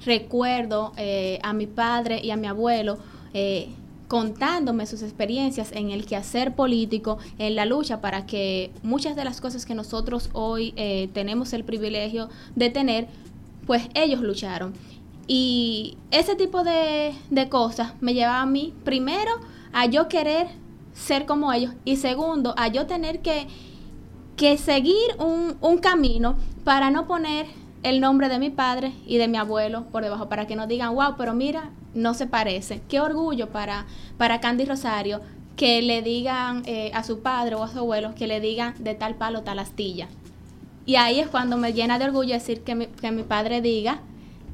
recuerdo 0.06 0.94
eh, 0.96 1.38
a 1.42 1.52
mi 1.52 1.66
padre 1.66 2.18
y 2.24 2.30
a 2.30 2.36
mi 2.36 2.46
abuelo 2.46 2.96
eh, 3.34 3.68
contándome 4.10 4.86
sus 4.86 5.02
experiencias 5.02 5.70
en 5.70 5.92
el 5.92 6.04
quehacer 6.04 6.56
político, 6.56 7.18
en 7.38 7.54
la 7.54 7.64
lucha 7.64 8.00
para 8.00 8.26
que 8.26 8.72
muchas 8.82 9.14
de 9.14 9.22
las 9.22 9.40
cosas 9.40 9.64
que 9.64 9.76
nosotros 9.76 10.30
hoy 10.32 10.74
eh, 10.74 11.08
tenemos 11.14 11.52
el 11.52 11.62
privilegio 11.62 12.28
de 12.56 12.70
tener, 12.70 13.06
pues 13.68 13.84
ellos 13.94 14.20
lucharon. 14.20 14.74
Y 15.28 15.96
ese 16.10 16.34
tipo 16.34 16.64
de, 16.64 17.14
cosas 17.50 17.92
me 18.00 18.12
llevaba 18.12 18.40
a 18.40 18.46
mí, 18.46 18.74
primero, 18.82 19.30
a 19.72 19.86
yo 19.86 20.08
querer 20.08 20.48
ser 20.92 21.24
como 21.24 21.52
ellos 21.52 21.74
y 21.84 21.94
segundo, 21.94 22.52
a 22.56 22.66
yo 22.66 22.86
tener 22.86 23.20
que, 23.20 23.46
que 24.34 24.58
seguir 24.58 25.14
un, 25.20 25.56
un 25.60 25.78
camino 25.78 26.34
para 26.64 26.90
no 26.90 27.06
poner 27.06 27.46
el 27.82 28.00
nombre 28.00 28.28
de 28.28 28.38
mi 28.38 28.50
padre 28.50 28.92
y 29.06 29.18
de 29.18 29.28
mi 29.28 29.38
abuelo 29.38 29.86
por 29.90 30.02
debajo, 30.02 30.28
para 30.28 30.46
que 30.46 30.56
no 30.56 30.66
digan, 30.66 30.94
wow, 30.94 31.14
pero 31.16 31.34
mira, 31.34 31.70
no 31.94 32.14
se 32.14 32.26
parece. 32.26 32.82
Qué 32.88 33.00
orgullo 33.00 33.48
para, 33.50 33.86
para 34.18 34.40
Candy 34.40 34.64
Rosario 34.64 35.20
que 35.56 35.82
le 35.82 36.02
digan 36.02 36.62
eh, 36.66 36.90
a 36.94 37.04
su 37.04 37.20
padre 37.20 37.54
o 37.54 37.62
a 37.62 37.68
su 37.68 37.78
abuelo, 37.78 38.14
que 38.14 38.26
le 38.26 38.40
digan 38.40 38.74
de 38.78 38.94
tal 38.94 39.16
palo, 39.16 39.42
tal 39.42 39.58
astilla. 39.58 40.08
Y 40.86 40.96
ahí 40.96 41.20
es 41.20 41.28
cuando 41.28 41.56
me 41.56 41.72
llena 41.72 41.98
de 41.98 42.06
orgullo 42.06 42.34
decir 42.34 42.62
que 42.62 42.74
mi, 42.74 42.86
que 42.86 43.10
mi 43.10 43.22
padre 43.22 43.60
diga 43.60 44.00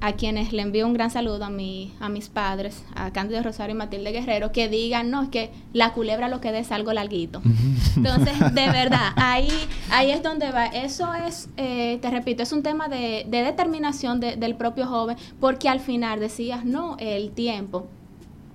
a 0.00 0.12
quienes 0.12 0.52
le 0.52 0.62
envío 0.62 0.86
un 0.86 0.94
gran 0.94 1.10
saludo 1.10 1.44
a, 1.44 1.50
mi, 1.50 1.92
a 2.00 2.08
mis 2.08 2.28
padres, 2.28 2.84
a 2.94 3.12
Cándido 3.12 3.42
Rosario 3.42 3.74
y 3.74 3.78
Matilde 3.78 4.12
Guerrero, 4.12 4.52
que 4.52 4.68
digan, 4.68 5.10
no, 5.10 5.22
es 5.22 5.28
que 5.28 5.50
la 5.72 5.92
culebra 5.92 6.28
lo 6.28 6.40
que 6.40 6.52
dé 6.52 6.60
es 6.60 6.72
algo 6.72 6.92
larguito. 6.92 7.42
Entonces, 7.96 8.38
de 8.54 8.70
verdad, 8.70 9.12
ahí, 9.16 9.48
ahí 9.90 10.10
es 10.10 10.22
donde 10.22 10.50
va. 10.50 10.66
Eso 10.66 11.12
es, 11.14 11.48
eh, 11.56 11.98
te 12.02 12.10
repito, 12.10 12.42
es 12.42 12.52
un 12.52 12.62
tema 12.62 12.88
de, 12.88 13.26
de 13.28 13.42
determinación 13.42 14.20
del 14.20 14.54
propio 14.56 14.86
joven, 14.86 15.16
porque 15.40 15.68
al 15.68 15.80
final 15.80 16.20
decías, 16.20 16.64
no, 16.64 16.96
el 16.98 17.30
tiempo. 17.30 17.86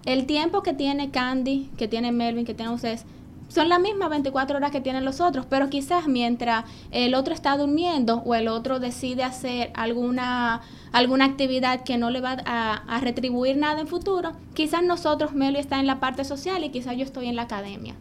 El 0.06 0.26
tiempo 0.26 0.64
que 0.64 0.74
tiene 0.74 1.12
Candy, 1.12 1.70
que 1.78 1.88
tiene 1.88 2.12
Melvin, 2.12 2.46
que 2.46 2.54
tiene 2.56 2.72
ustedes, 2.72 3.06
son 3.54 3.68
las 3.68 3.82
mismas 3.82 4.10
24 4.10 4.58
horas 4.58 4.72
que 4.72 4.80
tienen 4.80 5.04
los 5.04 5.20
otros, 5.20 5.46
pero 5.46 5.70
quizás 5.70 6.08
mientras 6.08 6.64
el 6.92 7.14
otro 7.14 7.34
está 7.34 7.58
durmiendo 7.58 8.24
o 8.26 8.34
el 8.34 8.48
otro 8.48 8.80
decide 8.80 9.24
hacer 9.24 9.72
alguna, 9.74 10.62
alguna 10.94 11.26
actividad 11.26 11.84
que 11.84 11.98
no 11.98 12.12
le 12.12 12.22
va 12.22 12.38
a, 12.46 13.00
retribuir 13.02 13.58
nada 13.58 13.82
en 13.82 13.88
futuro, 13.88 14.32
quizás 14.54 14.84
nosotros, 14.84 15.34
Melo 15.34 15.60
está 15.60 15.82
en 15.82 15.88
la 15.88 16.00
parte 16.00 16.24
social 16.24 16.64
y 16.64 16.70
quizás 16.70 16.96
yo 16.96 17.04
estoy 17.04 17.28
en 17.28 17.36
la 17.36 17.42
academia. 17.44 17.96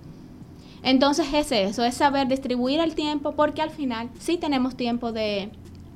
Entonces 0.84 1.26
es 1.34 1.50
eso, 1.50 1.84
es 1.84 1.94
saber 1.94 2.28
distribuir 2.28 2.78
el 2.78 2.94
tiempo 2.94 3.32
porque 3.32 3.60
al 3.60 3.70
final 3.70 4.08
sí 4.20 4.36
tenemos 4.36 4.76
tiempo 4.76 5.10
de, 5.10 5.50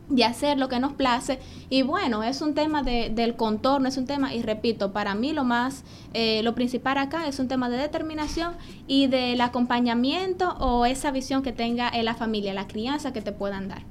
de 0.08 0.24
hacer 0.24 0.58
lo 0.58 0.68
que 0.68 0.78
nos 0.78 0.92
place. 0.92 1.38
Y 1.70 1.82
bueno, 1.82 2.22
es 2.22 2.40
un 2.40 2.54
tema 2.54 2.82
de, 2.82 3.10
del 3.10 3.36
contorno, 3.36 3.88
es 3.88 3.96
un 3.96 4.06
tema, 4.06 4.34
y 4.34 4.42
repito, 4.42 4.92
para 4.92 5.14
mí 5.14 5.32
lo 5.32 5.44
más, 5.44 5.84
eh, 6.12 6.42
lo 6.42 6.54
principal 6.54 6.98
acá 6.98 7.26
es 7.26 7.38
un 7.38 7.48
tema 7.48 7.68
de 7.68 7.76
determinación 7.76 8.54
y 8.86 9.06
del 9.06 9.40
acompañamiento 9.40 10.56
o 10.58 10.86
esa 10.86 11.10
visión 11.10 11.42
que 11.42 11.52
tenga 11.52 11.88
en 11.88 12.04
la 12.04 12.14
familia, 12.14 12.54
la 12.54 12.66
crianza 12.66 13.12
que 13.12 13.22
te 13.22 13.32
puedan 13.32 13.68
dar. 13.68 13.82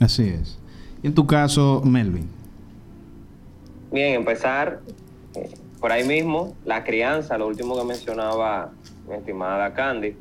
Así 0.00 0.28
es. 0.28 0.58
Y 1.02 1.08
en 1.08 1.14
tu 1.14 1.26
caso, 1.26 1.82
Melvin. 1.84 2.28
Bien, 3.90 4.14
empezar 4.14 4.80
eh, 5.34 5.50
por 5.80 5.92
ahí 5.92 6.04
mismo, 6.04 6.54
la 6.64 6.84
crianza, 6.84 7.38
lo 7.38 7.46
último 7.46 7.76
que 7.76 7.84
mencionaba 7.84 8.72
mi 9.08 9.14
estimada 9.14 9.72
Candy, 9.72 10.14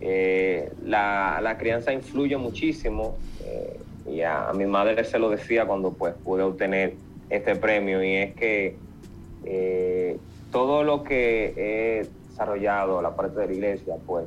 eh, 0.00 0.72
la, 0.84 1.40
la, 1.42 1.58
crianza 1.58 1.92
influye 1.92 2.36
muchísimo 2.36 3.16
y 4.10 4.22
a, 4.22 4.50
mi 4.54 4.66
madre 4.66 5.04
se 5.04 5.18
lo 5.18 5.30
decía 5.30 5.66
cuando 5.66 5.92
pues 5.92 6.14
pude 6.14 6.42
obtener 6.42 6.94
este 7.30 7.56
premio. 7.56 8.02
Y 8.02 8.14
es 8.16 8.34
que 8.34 8.76
eh, 9.44 10.18
todo 10.50 10.84
lo 10.84 11.04
que 11.04 11.54
he 11.56 12.08
desarrollado, 12.28 13.02
la 13.02 13.14
parte 13.14 13.40
de 13.40 13.46
la 13.46 13.52
iglesia, 13.52 13.94
pues 14.06 14.26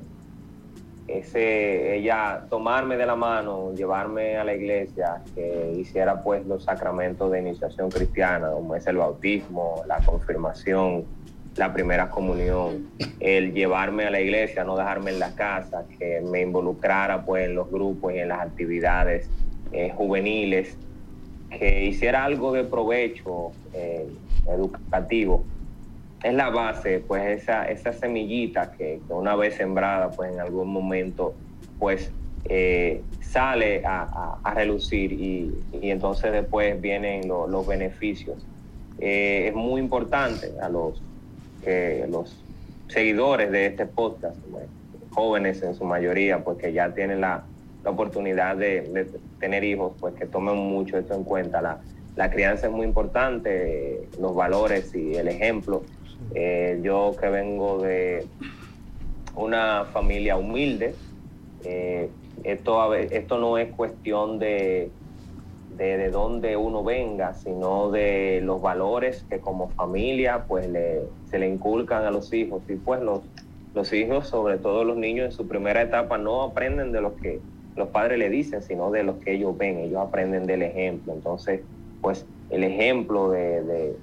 ese, 1.08 1.98
ella 1.98 2.46
tomarme 2.50 2.96
de 2.98 3.06
la 3.06 3.16
mano, 3.16 3.74
llevarme 3.74 4.38
a 4.38 4.44
la 4.44 4.54
iglesia, 4.54 5.22
que 5.36 5.74
hiciera 5.78 6.22
pues 6.24 6.46
los 6.46 6.64
sacramentos 6.64 7.32
de 7.32 7.40
iniciación 7.40 7.90
cristiana, 7.90 8.52
como 8.52 8.76
es 8.76 8.88
el 8.88 8.98
bautismo, 8.98 9.84
la 9.88 9.98
confirmación, 10.00 11.06
la 11.58 11.74
primera 11.74 12.10
comunión, 12.10 12.88
el 13.20 13.54
llevarme 13.54 14.06
a 14.06 14.10
la 14.10 14.22
iglesia, 14.22 14.64
no 14.64 14.78
dejarme 14.78 15.12
en 15.12 15.20
la 15.20 15.36
casa, 15.36 15.84
que 16.00 16.22
me 16.22 16.42
involucrara 16.42 17.26
pues 17.26 17.46
en 17.46 17.56
los 17.56 17.70
grupos 17.70 18.14
y 18.14 18.20
en 18.20 18.30
las 18.30 18.40
actividades 18.40 19.30
eh, 19.72 19.92
juveniles, 19.96 20.78
que 21.50 21.86
hiciera 21.86 22.26
algo 22.26 22.52
de 22.54 22.64
provecho 22.64 23.52
eh, 23.74 24.08
educativo 24.48 25.44
es 26.24 26.34
la 26.34 26.50
base, 26.50 27.00
pues 27.00 27.42
esa, 27.42 27.70
esa 27.70 27.94
semillita 27.94 28.72
que, 28.74 29.00
una 29.10 29.36
vez 29.36 29.56
sembrada, 29.56 30.12
pues 30.12 30.32
en 30.32 30.40
algún 30.40 30.72
momento, 30.72 31.34
pues 31.80 32.12
eh, 32.46 33.02
sale 33.22 33.82
a, 33.86 34.38
relucir 34.54 35.14
y, 35.14 35.52
entonces 35.82 36.32
después 36.32 36.80
vienen 36.80 37.28
los 37.28 37.66
beneficios. 37.66 38.46
Es 39.00 39.54
muy 39.56 39.82
importante 39.82 40.52
a 40.62 40.70
los, 40.70 41.02
los 42.10 42.36
seguidores 42.88 43.52
de 43.52 43.68
este 43.68 43.88
podcast, 43.88 44.38
pues, 44.52 44.66
jóvenes 45.12 45.62
en 45.64 45.76
su 45.76 45.86
mayoría, 45.86 46.44
pues 46.44 46.58
que 46.58 46.72
ya 46.72 46.94
tienen 46.94 47.22
la, 47.22 47.46
oportunidad 47.90 48.58
de, 48.58 49.10
tener 49.40 49.64
hijos, 49.64 49.94
pues 50.00 50.14
que 50.16 50.26
tomen 50.26 50.56
mucho 50.56 50.98
esto 50.98 51.16
en 51.16 51.24
cuenta. 51.24 51.62
La, 51.62 51.80
la 52.16 52.30
crianza 52.30 52.68
es 52.68 52.74
muy 52.74 52.86
importante, 52.86 54.08
los 54.20 54.36
valores 54.36 54.94
y 54.94 55.16
el 55.16 55.28
ejemplo 55.28 55.84
eh, 56.34 56.80
yo 56.82 57.16
que 57.20 57.30
vengo 57.30 57.82
de 57.82 58.26
una 59.36 59.86
familia 59.86 60.38
humilde, 60.38 60.96
eh, 61.66 62.10
esto, 62.44 62.94
esto 62.96 63.38
no 63.38 63.58
es 63.58 63.74
cuestión 63.74 64.40
de, 64.40 64.90
de, 65.78 66.10
dónde 66.10 66.56
uno 66.58 66.84
venga, 66.84 67.34
sino 67.34 67.92
de 67.92 68.42
los 68.44 68.62
valores 68.62 69.26
que 69.30 69.40
como 69.40 69.70
familia 69.70 70.46
pues 70.48 70.68
se 71.30 71.40
le 71.40 71.50
inculcan 71.50 72.06
a 72.06 72.12
los 72.12 72.32
hijos. 72.34 72.62
Y 72.70 72.76
pues 72.76 73.02
los, 73.02 73.22
los 73.74 73.92
hijos, 73.94 74.28
sobre 74.28 74.58
todo 74.58 74.84
los 74.84 74.98
niños 74.98 75.26
en 75.26 75.32
su 75.32 75.48
primera 75.48 75.82
etapa, 75.82 76.18
no 76.18 76.44
aprenden 76.44 76.92
de 76.92 77.02
lo 77.02 77.16
que 77.16 77.42
los 77.76 77.90
padres 77.90 78.20
le 78.20 78.30
dicen, 78.30 78.62
sino 78.62 78.92
de 78.92 79.04
lo 79.04 79.20
que 79.20 79.34
ellos 79.34 79.58
ven, 79.58 79.80
ellos 79.80 80.00
aprenden 80.00 80.46
del 80.46 80.62
ejemplo. 80.62 81.14
Entonces, 81.14 81.62
pues 82.02 82.26
el 82.50 82.64
ejemplo 82.64 83.30
de 83.30 83.96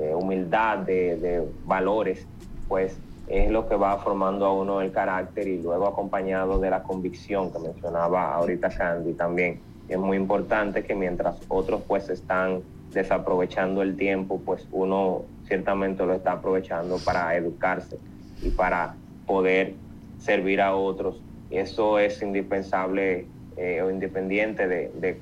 de 0.00 0.14
humildad, 0.14 0.78
de, 0.78 1.46
valores, 1.66 2.26
pues 2.68 2.98
es 3.28 3.50
lo 3.50 3.68
que 3.68 3.76
va 3.76 3.98
formando 3.98 4.46
a 4.46 4.52
uno 4.52 4.80
el 4.80 4.90
carácter 4.90 5.46
y 5.46 5.60
luego 5.62 5.86
acompañado 5.86 6.58
de 6.58 6.70
la 6.70 6.82
convicción 6.82 7.52
que 7.52 7.58
mencionaba 7.58 8.34
ahorita 8.34 8.70
Candy 8.70 9.12
también. 9.12 9.60
Es 9.88 9.98
muy 9.98 10.16
importante 10.16 10.84
que 10.84 10.94
mientras 10.94 11.36
otros 11.48 11.82
pues 11.86 12.08
están 12.08 12.62
desaprovechando 12.92 13.82
el 13.82 13.96
tiempo, 13.96 14.40
pues 14.44 14.66
uno 14.72 15.22
ciertamente 15.46 16.04
lo 16.04 16.14
está 16.14 16.32
aprovechando 16.32 16.96
para 17.04 17.36
educarse 17.36 17.98
y 18.42 18.50
para 18.50 18.94
poder 19.26 19.74
servir 20.18 20.60
a 20.60 20.74
otros. 20.74 21.20
Eso 21.50 21.98
es 21.98 22.22
indispensable 22.22 23.26
eh, 23.56 23.82
o 23.82 23.90
independiente 23.90 24.68
de, 24.68 25.20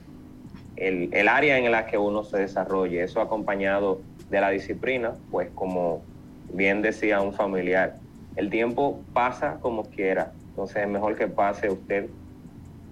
el, 0.76 1.12
el, 1.12 1.28
área 1.28 1.58
en 1.58 1.70
la 1.70 1.86
que 1.86 1.98
uno 1.98 2.22
se 2.22 2.38
desarrolle. 2.38 3.02
Eso 3.02 3.20
acompañado 3.20 4.00
de 4.30 4.40
la 4.40 4.50
disciplina, 4.50 5.14
pues 5.30 5.48
como 5.54 6.02
bien 6.52 6.82
decía 6.82 7.20
un 7.20 7.32
familiar, 7.32 7.96
el 8.36 8.50
tiempo 8.50 9.00
pasa 9.12 9.58
como 9.60 9.84
quiera, 9.84 10.32
entonces 10.50 10.76
es 10.76 10.88
mejor 10.88 11.16
que 11.16 11.26
pase 11.26 11.70
usted 11.70 12.08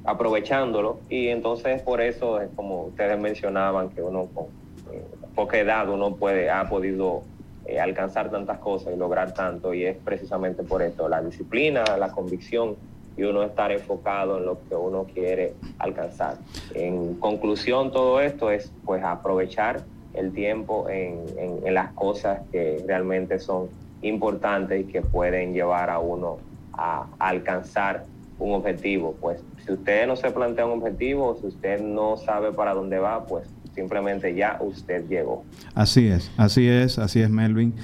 aprovechándolo. 0.04 1.00
Y 1.08 1.28
entonces 1.28 1.82
por 1.82 2.00
eso 2.00 2.40
es 2.40 2.48
como 2.56 2.84
ustedes 2.84 3.18
mencionaban 3.18 3.90
que 3.90 4.02
uno 4.02 4.26
con 4.32 4.46
eh, 4.92 5.04
poca 5.34 5.58
edad 5.58 5.88
uno 5.88 6.14
puede 6.16 6.50
ha 6.50 6.68
podido 6.68 7.22
eh, 7.66 7.80
alcanzar 7.80 8.30
tantas 8.30 8.58
cosas 8.58 8.94
y 8.94 8.96
lograr 8.96 9.34
tanto. 9.34 9.74
Y 9.74 9.84
es 9.84 9.96
precisamente 9.96 10.62
por 10.62 10.82
esto 10.82 11.08
la 11.08 11.20
disciplina 11.22 11.84
la 11.98 12.10
convicción 12.10 12.76
y 13.16 13.22
uno 13.22 13.42
estar 13.42 13.72
enfocado 13.72 14.38
en 14.38 14.46
lo 14.46 14.58
que 14.68 14.74
uno 14.74 15.04
quiere 15.04 15.54
alcanzar 15.78 16.36
en 16.74 17.14
conclusión 17.14 17.90
todo 17.90 18.20
esto 18.20 18.50
es 18.50 18.70
pues 18.84 19.02
aprovechar 19.02 19.84
el 20.14 20.32
tiempo 20.32 20.88
en, 20.88 21.20
en, 21.38 21.74
las 21.74 21.92
cosas 21.92 22.40
que 22.50 22.82
realmente 22.86 23.38
son 23.38 23.68
importantes 24.02 24.80
y 24.80 24.84
que 24.84 25.02
pueden 25.02 25.52
llevar 25.52 25.90
a 25.90 25.98
uno 25.98 26.38
a, 26.72 27.06
alcanzar 27.18 28.04
un 28.38 28.52
objetivo. 28.54 29.14
Pues 29.20 29.40
si 29.64 29.72
usted 29.72 30.06
no 30.06 30.16
se 30.16 30.30
plantea 30.30 30.64
un 30.66 30.78
objetivo, 30.78 31.36
si 31.40 31.48
usted 31.48 31.82
no 31.82 32.16
sabe 32.16 32.52
para 32.52 32.72
dónde 32.72 32.98
va, 32.98 33.26
pues 33.26 33.46
simplemente 33.74 34.34
ya 34.34 34.58
usted 34.60 35.06
llegó. 35.06 35.44
Así 35.74 36.08
es, 36.08 36.30
así 36.38 36.66
es, 36.66 36.98
así 36.98 37.20
es 37.20 37.28
Melvin. 37.28 37.74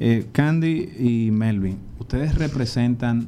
Eh, 0.00 0.26
Candy 0.32 0.90
y 0.98 1.30
Melvin, 1.30 1.78
ustedes 1.98 2.36
representan 2.38 3.26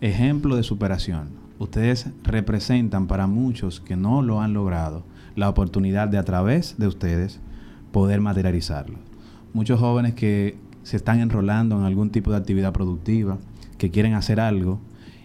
ejemplo 0.00 0.56
de 0.56 0.62
superación. 0.62 1.30
Ustedes 1.58 2.08
representan 2.22 3.06
para 3.06 3.26
muchos 3.26 3.80
que 3.80 3.96
no 3.96 4.22
lo 4.22 4.40
han 4.40 4.52
logrado 4.52 5.04
la 5.34 5.48
oportunidad 5.48 6.08
de 6.08 6.18
a 6.18 6.24
través 6.24 6.76
de 6.78 6.86
ustedes 6.86 7.40
poder 7.92 8.20
materializarlo. 8.20 8.98
Muchos 9.52 9.80
jóvenes 9.80 10.14
que 10.14 10.56
se 10.82 10.96
están 10.96 11.20
enrolando 11.20 11.76
en 11.76 11.84
algún 11.84 12.10
tipo 12.10 12.30
de 12.30 12.36
actividad 12.36 12.72
productiva, 12.72 13.38
que 13.76 13.90
quieren 13.90 14.14
hacer 14.14 14.40
algo, 14.40 14.80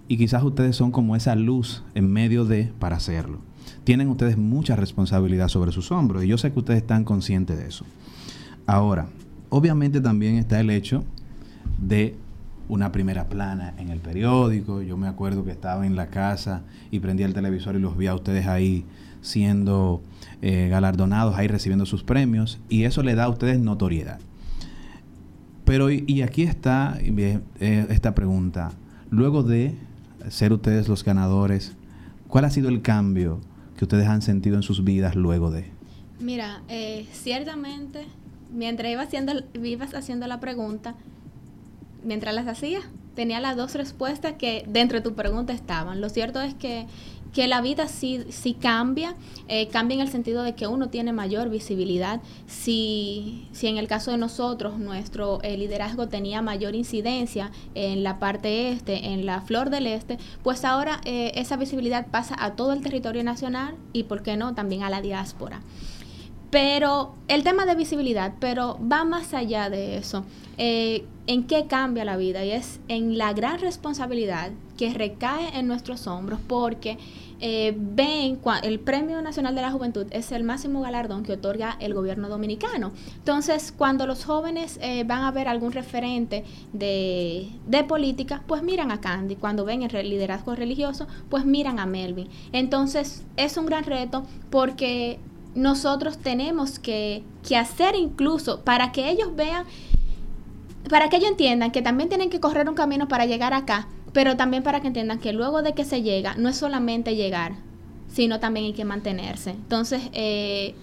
y 0.07 0.17
quizás 0.17 0.43
ustedes 0.43 0.75
son 0.75 0.91
como 0.91 1.15
esa 1.15 1.36
luz 1.36 1.83
en 1.95 2.12
medio 2.12 2.45
de 2.45 2.71
para 2.79 2.97
hacerlo. 2.97 3.39
Tienen 3.83 4.09
ustedes 4.09 4.38
mucha 4.38 4.75
responsabilidad 4.75 5.47
sobre 5.47 5.71
sus 5.71 5.91
hombros 5.91 6.23
y 6.23 6.27
yo 6.27 6.38
sé 6.38 6.51
que 6.51 6.59
ustedes 6.59 6.81
están 6.81 7.03
conscientes 7.03 7.57
de 7.57 7.67
eso. 7.67 7.86
Ahora, 8.65 9.07
obviamente 9.49 10.01
también 10.01 10.36
está 10.36 10.59
el 10.59 10.69
hecho 10.69 11.03
de 11.79 12.15
una 12.69 12.91
primera 12.91 13.28
plana 13.28 13.73
en 13.78 13.89
el 13.89 13.99
periódico. 13.99 14.82
Yo 14.82 14.97
me 14.97 15.08
acuerdo 15.08 15.43
que 15.43 15.52
estaba 15.52 15.86
en 15.86 15.95
la 15.95 16.08
casa 16.08 16.63
y 16.91 16.99
prendía 16.99 17.26
el 17.26 17.34
televisor 17.34 17.76
y 17.76 17.80
los 17.80 17.97
vi 17.97 18.08
a 18.08 18.15
ustedes 18.15 18.47
ahí 18.47 18.86
siendo 19.21 20.02
eh, 20.41 20.67
galardonados, 20.69 21.36
ahí 21.36 21.47
recibiendo 21.47 21.86
sus 21.86 22.04
premios, 22.04 22.60
y 22.69 22.84
eso 22.84 23.02
le 23.04 23.15
da 23.15 23.26
a 23.26 23.30
ustedes 23.30 23.60
notoriedad. 23.60 24.19
Pero, 25.65 25.89
y, 25.89 26.21
aquí 26.21 26.43
está 26.43 26.97
eh, 26.99 27.39
esta 27.89 28.13
pregunta, 28.13 28.73
luego 29.10 29.43
de 29.43 29.76
ser 30.30 30.52
ustedes 30.52 30.89
los 30.89 31.06
ganadores, 31.06 31.73
¿cuál 32.28 32.45
ha 32.45 32.49
sido 32.49 32.67
el 32.67 32.82
cambio 32.82 33.39
que 33.78 33.86
ustedes 33.86 34.08
han 34.08 34.21
sentido 34.21 34.58
en 34.58 34.63
sus 34.63 34.84
vidas 34.84 35.15
luego 35.15 35.52
de? 35.52 35.71
Mira, 36.19 36.62
eh, 36.67 37.08
ciertamente, 37.13 38.06
mientras 38.54 38.91
iba 38.91 39.04
haciendo, 39.04 39.34
ibas 39.63 39.93
haciendo 39.93 40.28
la 40.28 40.41
pregunta, 40.41 40.95
mientras 42.03 42.33
las 42.35 42.47
hacía, 42.47 42.81
tenía 43.15 43.39
las 43.39 43.55
dos 43.55 43.75
respuestas 43.75 44.33
que 44.33 44.65
dentro 44.67 44.99
de 44.99 45.03
tu 45.03 45.13
pregunta 45.15 45.53
estaban. 45.53 46.01
Lo 46.01 46.09
cierto 46.09 46.41
es 46.41 46.53
que 46.53 46.87
que 47.33 47.47
la 47.47 47.61
vida 47.61 47.87
sí, 47.87 48.23
sí 48.29 48.53
cambia, 48.53 49.15
eh, 49.47 49.67
cambia 49.67 49.95
en 49.95 50.01
el 50.01 50.07
sentido 50.07 50.43
de 50.43 50.53
que 50.53 50.67
uno 50.67 50.89
tiene 50.89 51.11
mayor 51.13 51.49
visibilidad. 51.49 52.21
Si, 52.45 53.47
si 53.51 53.67
en 53.67 53.77
el 53.77 53.87
caso 53.87 54.11
de 54.11 54.17
nosotros 54.17 54.77
nuestro 54.77 55.41
eh, 55.41 55.57
liderazgo 55.57 56.07
tenía 56.07 56.41
mayor 56.41 56.75
incidencia 56.75 57.51
en 57.73 58.03
la 58.03 58.19
parte 58.19 58.69
este, 58.69 59.07
en 59.07 59.25
la 59.25 59.41
flor 59.41 59.71
del 59.71 59.87
este, 59.87 60.19
pues 60.43 60.63
ahora 60.63 61.01
eh, 61.05 61.31
esa 61.35 61.57
visibilidad 61.57 62.05
pasa 62.07 62.35
a 62.37 62.55
todo 62.55 62.71
el 62.71 62.81
territorio 62.81 63.23
nacional 63.23 63.75
y, 63.93 64.03
¿por 64.03 64.21
qué 64.21 64.37
no?, 64.37 64.53
también 64.53 64.83
a 64.83 64.89
la 64.91 65.01
diáspora. 65.01 65.61
Pero 66.51 67.15
el 67.27 67.43
tema 67.43 67.65
de 67.65 67.73
visibilidad, 67.73 68.35
pero 68.39 68.77
va 68.79 69.05
más 69.05 69.33
allá 69.33 69.71
de 69.71 69.97
eso. 69.97 70.23
¿En 71.25 71.45
qué 71.45 71.67
cambia 71.67 72.03
la 72.03 72.17
vida? 72.17 72.43
Y 72.43 72.51
es 72.51 72.81
en 72.89 73.17
la 73.17 73.31
gran 73.31 73.59
responsabilidad 73.59 74.51
que 74.77 74.93
recae 74.93 75.57
en 75.57 75.67
nuestros 75.67 76.05
hombros 76.07 76.39
porque 76.47 76.97
eh, 77.39 77.73
ven, 77.77 78.39
el 78.63 78.79
Premio 78.79 79.21
Nacional 79.21 79.55
de 79.55 79.62
la 79.62 79.71
Juventud 79.71 80.05
es 80.12 80.31
el 80.31 80.43
máximo 80.43 80.81
galardón 80.81 81.23
que 81.23 81.33
otorga 81.33 81.77
el 81.79 81.93
gobierno 81.93 82.29
dominicano. 82.29 82.91
Entonces, 83.15 83.73
cuando 83.75 84.05
los 84.05 84.25
jóvenes 84.25 84.79
eh, 84.81 85.03
van 85.05 85.23
a 85.23 85.31
ver 85.31 85.47
algún 85.47 85.71
referente 85.71 86.43
de, 86.73 87.49
de, 87.67 87.83
política, 87.83 88.43
pues 88.47 88.63
miran 88.63 88.91
a 88.91 88.99
Candy. 88.99 89.36
Cuando 89.36 89.65
ven 89.65 89.83
el 89.83 90.09
liderazgo 90.09 90.55
religioso, 90.55 91.07
pues 91.29 91.45
miran 91.45 91.79
a 91.79 91.86
Melvin. 91.86 92.27
Entonces, 92.51 93.23
es 93.38 93.57
un 93.57 93.65
gran 93.65 93.83
reto 93.86 94.25
porque 94.49 95.19
nosotros 95.55 96.17
tenemos 96.17 96.79
que, 96.79 97.23
que 97.47 97.57
hacer 97.57 97.95
incluso 97.95 98.62
para 98.62 98.91
que 98.91 99.09
ellos 99.09 99.36
vean, 99.36 99.65
para 100.89 101.09
que 101.09 101.17
ellos 101.17 101.29
entiendan 101.29 101.71
que 101.71 101.81
también 101.81 102.09
tienen 102.09 102.29
que 102.29 102.39
correr 102.39 102.67
un 102.69 102.75
camino 102.75 103.07
para 103.07 103.25
llegar 103.25 103.53
acá, 103.53 103.87
pero 104.11 104.37
también 104.37 104.63
para 104.63 104.81
que 104.81 104.87
entiendan 104.87 105.19
que 105.19 105.33
luego 105.33 105.61
de 105.61 105.73
que 105.73 105.85
se 105.85 106.01
llega, 106.01 106.35
no 106.35 106.49
es 106.49 106.57
solamente 106.57 107.15
llegar, 107.15 107.53
sino 108.07 108.39
también 108.39 108.67
hay 108.67 108.73
que 108.73 108.85
mantenerse. 108.85 109.51
Entonces, 109.51 110.01
eh, 110.13 110.75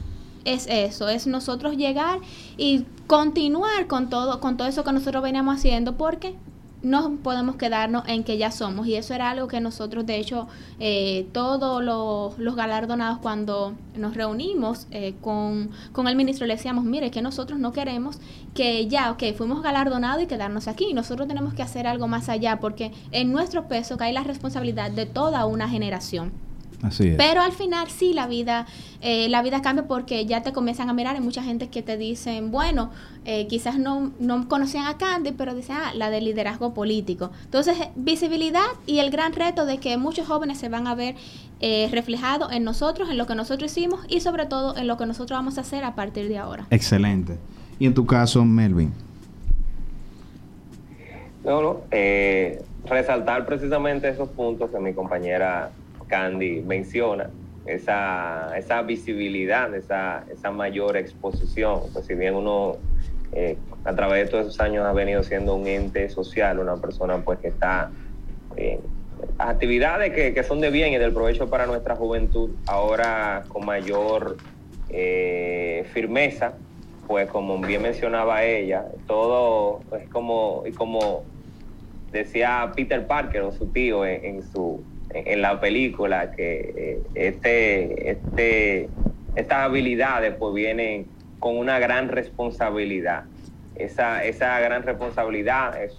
es 0.44 0.66
eso, 0.68 1.08
es 1.08 1.26
nosotros 1.26 1.76
llegar 1.76 2.20
y 2.56 2.84
continuar 3.06 3.86
con 3.86 4.08
todo, 4.08 4.40
con 4.40 4.56
todo 4.56 4.68
eso 4.68 4.84
que 4.84 4.92
nosotros 4.92 5.22
veníamos 5.22 5.56
haciendo, 5.56 5.96
porque 5.96 6.34
no 6.82 7.16
podemos 7.22 7.56
quedarnos 7.56 8.04
en 8.06 8.24
que 8.24 8.38
ya 8.38 8.50
somos. 8.50 8.86
Y 8.86 8.94
eso 8.94 9.14
era 9.14 9.30
algo 9.30 9.48
que 9.48 9.60
nosotros, 9.60 10.06
de 10.06 10.16
hecho, 10.16 10.48
eh, 10.78 11.28
todos 11.32 11.82
los, 11.82 12.56
galardonados 12.56 13.18
cuando 13.18 13.74
nos 13.96 14.14
reunimos 14.14 14.86
eh, 14.90 15.14
con, 15.20 15.70
con, 15.92 16.08
el 16.08 16.16
ministro 16.16 16.46
le 16.46 16.56
decíamos, 16.56 16.84
mire, 16.84 17.10
que 17.10 17.22
nosotros 17.22 17.58
no 17.58 17.72
queremos 17.72 18.18
que 18.54 18.88
ya, 18.88 19.10
ok, 19.12 19.22
fuimos 19.36 19.62
galardonados 19.62 20.22
y 20.22 20.26
quedarnos 20.26 20.68
aquí. 20.68 20.92
Nosotros 20.94 21.28
tenemos 21.28 21.54
que 21.54 21.62
hacer 21.62 21.86
algo 21.86 22.08
más 22.08 22.28
allá 22.28 22.60
porque 22.60 22.92
en 23.12 23.32
nuestro 23.32 23.68
peso 23.68 23.96
cae 23.96 24.12
la 24.12 24.24
responsabilidad 24.24 24.90
de 24.90 25.06
toda 25.06 25.46
una 25.46 25.68
generación. 25.68 26.49
Pero 27.16 27.42
al 27.42 27.52
final 27.52 27.88
sí 27.90 28.14
la 28.14 28.26
vida, 28.26 28.66
eh, 29.02 29.28
la 29.28 29.42
vida 29.42 29.60
cambia 29.60 29.86
porque 29.86 30.24
ya 30.24 30.42
te 30.42 30.52
comienzan 30.52 30.88
a 30.88 30.94
mirar. 30.94 31.14
Hay 31.14 31.20
mucha 31.20 31.42
gente 31.42 31.68
que 31.68 31.82
te 31.82 31.96
dicen, 31.96 32.50
bueno, 32.50 32.90
eh, 33.24 33.46
quizás 33.48 33.78
no, 33.78 34.12
no 34.18 34.48
conocían 34.48 34.86
a 34.86 34.96
Candy, 34.96 35.32
pero 35.32 35.54
dicen, 35.54 35.76
ah, 35.78 35.92
la 35.94 36.10
de 36.10 36.20
liderazgo 36.20 36.72
político. 36.72 37.30
Entonces, 37.44 37.76
visibilidad 37.96 38.66
y 38.86 38.98
el 38.98 39.10
gran 39.10 39.34
reto 39.34 39.66
de 39.66 39.78
que 39.78 39.96
muchos 39.98 40.26
jóvenes 40.26 40.58
se 40.58 40.68
van 40.68 40.86
a 40.86 40.94
ver 40.94 41.16
eh, 41.60 41.88
reflejados 41.92 42.52
en 42.52 42.64
nosotros, 42.64 43.10
en 43.10 43.18
lo 43.18 43.26
que 43.26 43.34
nosotros 43.34 43.70
hicimos 43.70 44.00
y 44.08 44.20
sobre 44.20 44.46
todo 44.46 44.76
en 44.76 44.86
lo 44.86 44.96
que 44.96 45.04
nosotros 45.04 45.38
vamos 45.38 45.58
a 45.58 45.60
hacer 45.60 45.84
a 45.84 45.94
partir 45.94 46.28
de 46.28 46.38
ahora. 46.38 46.66
Excelente. 46.70 47.36
Y 47.78 47.86
en 47.86 47.94
tu 47.94 48.06
caso, 48.06 48.44
Melvin. 48.44 48.92
No, 51.44 51.62
no, 51.62 51.80
resaltar 52.86 53.46
precisamente 53.46 54.08
esos 54.08 54.28
puntos 54.30 54.70
que 54.70 54.78
mi 54.78 54.92
compañera 54.92 55.70
Candy 56.10 56.60
menciona, 56.60 57.30
esa, 57.66 58.52
esa 58.58 58.82
visibilidad, 58.82 59.74
esa, 59.74 60.24
esa 60.30 60.50
mayor 60.50 60.96
exposición. 60.96 61.82
Pues 61.92 62.06
si 62.06 62.14
bien 62.14 62.34
uno 62.34 62.76
eh, 63.32 63.56
a 63.84 63.94
través 63.94 64.24
de 64.24 64.30
todos 64.30 64.46
esos 64.46 64.60
años 64.60 64.84
ha 64.84 64.92
venido 64.92 65.22
siendo 65.22 65.54
un 65.54 65.66
ente 65.66 66.08
social, 66.10 66.58
una 66.58 66.76
persona 66.76 67.18
pues 67.18 67.38
que 67.38 67.48
está 67.48 67.90
en 68.56 68.80
actividades 69.38 70.12
que, 70.12 70.42
son 70.42 70.60
de 70.60 70.70
bien 70.70 70.92
y 70.92 70.98
del 70.98 71.12
provecho 71.12 71.48
para 71.48 71.66
nuestra 71.66 71.94
juventud, 71.94 72.50
ahora 72.66 73.44
con 73.48 73.66
mayor 73.66 74.36
eh, 74.88 75.84
firmeza, 75.92 76.54
pues 77.06 77.28
como 77.28 77.58
bien 77.60 77.82
mencionaba 77.82 78.44
ella, 78.44 78.86
todo 79.06 79.80
es 80.00 80.08
como, 80.08 80.62
y 80.66 80.72
como 80.72 81.22
decía 82.12 82.72
Peter 82.74 83.06
Parker 83.06 83.42
o 83.42 83.52
su 83.52 83.66
tío 83.66 84.06
en 84.06 84.42
su 84.42 84.82
en 85.14 85.42
la 85.42 85.60
película 85.60 86.32
que 86.32 86.74
eh, 86.76 87.02
este, 87.14 88.10
este, 88.10 88.88
estas 89.34 89.58
habilidades 89.58 90.34
pues 90.38 90.54
vienen 90.54 91.06
con 91.38 91.56
una 91.56 91.78
gran 91.78 92.08
responsabilidad. 92.08 93.24
Esa, 93.76 94.24
esa 94.24 94.60
gran 94.60 94.82
responsabilidad 94.82 95.82
es 95.82 95.96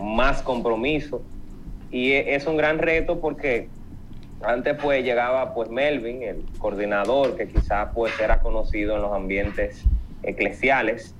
más 0.00 0.42
compromiso 0.42 1.22
y 1.90 2.12
e, 2.12 2.34
es 2.34 2.46
un 2.46 2.56
gran 2.56 2.78
reto 2.78 3.20
porque 3.20 3.68
antes 4.42 4.76
pues 4.80 5.04
llegaba 5.04 5.54
pues 5.54 5.70
Melvin, 5.70 6.22
el 6.22 6.44
coordinador 6.58 7.36
que 7.36 7.48
quizás 7.48 7.90
pues 7.94 8.18
era 8.18 8.40
conocido 8.40 8.96
en 8.96 9.02
los 9.02 9.12
ambientes 9.12 9.84
eclesiales, 10.22 11.14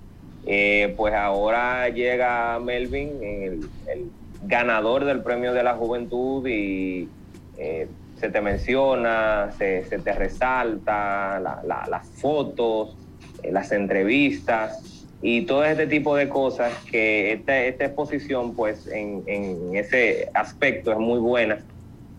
eh, 0.46 0.94
pues 0.96 1.14
ahora 1.14 1.88
llega 1.90 2.58
Melvin, 2.58 3.10
el, 3.22 4.10
ganador 4.44 5.04
del 5.04 5.22
premio 5.22 5.52
de 5.52 5.62
la 5.62 5.74
juventud 5.74 6.46
y 6.46 7.08
eh, 7.56 7.88
se 8.16 8.28
te 8.28 8.40
menciona, 8.40 9.50
se, 9.58 9.82
te 9.82 10.12
resalta 10.12 11.40
las 11.40 12.08
fotos, 12.08 12.96
eh, 13.42 13.50
las 13.50 13.72
entrevistas 13.72 15.06
y 15.20 15.42
todo 15.42 15.64
este 15.64 15.86
tipo 15.86 16.16
de 16.16 16.28
cosas 16.28 16.72
que 16.90 17.32
esta, 17.32 17.60
esta 17.62 17.84
exposición 17.86 18.54
pues 18.54 18.86
en, 18.88 19.74
ese 19.74 20.28
aspecto 20.34 20.92
es 20.92 20.98
muy 20.98 21.18
buena 21.18 21.58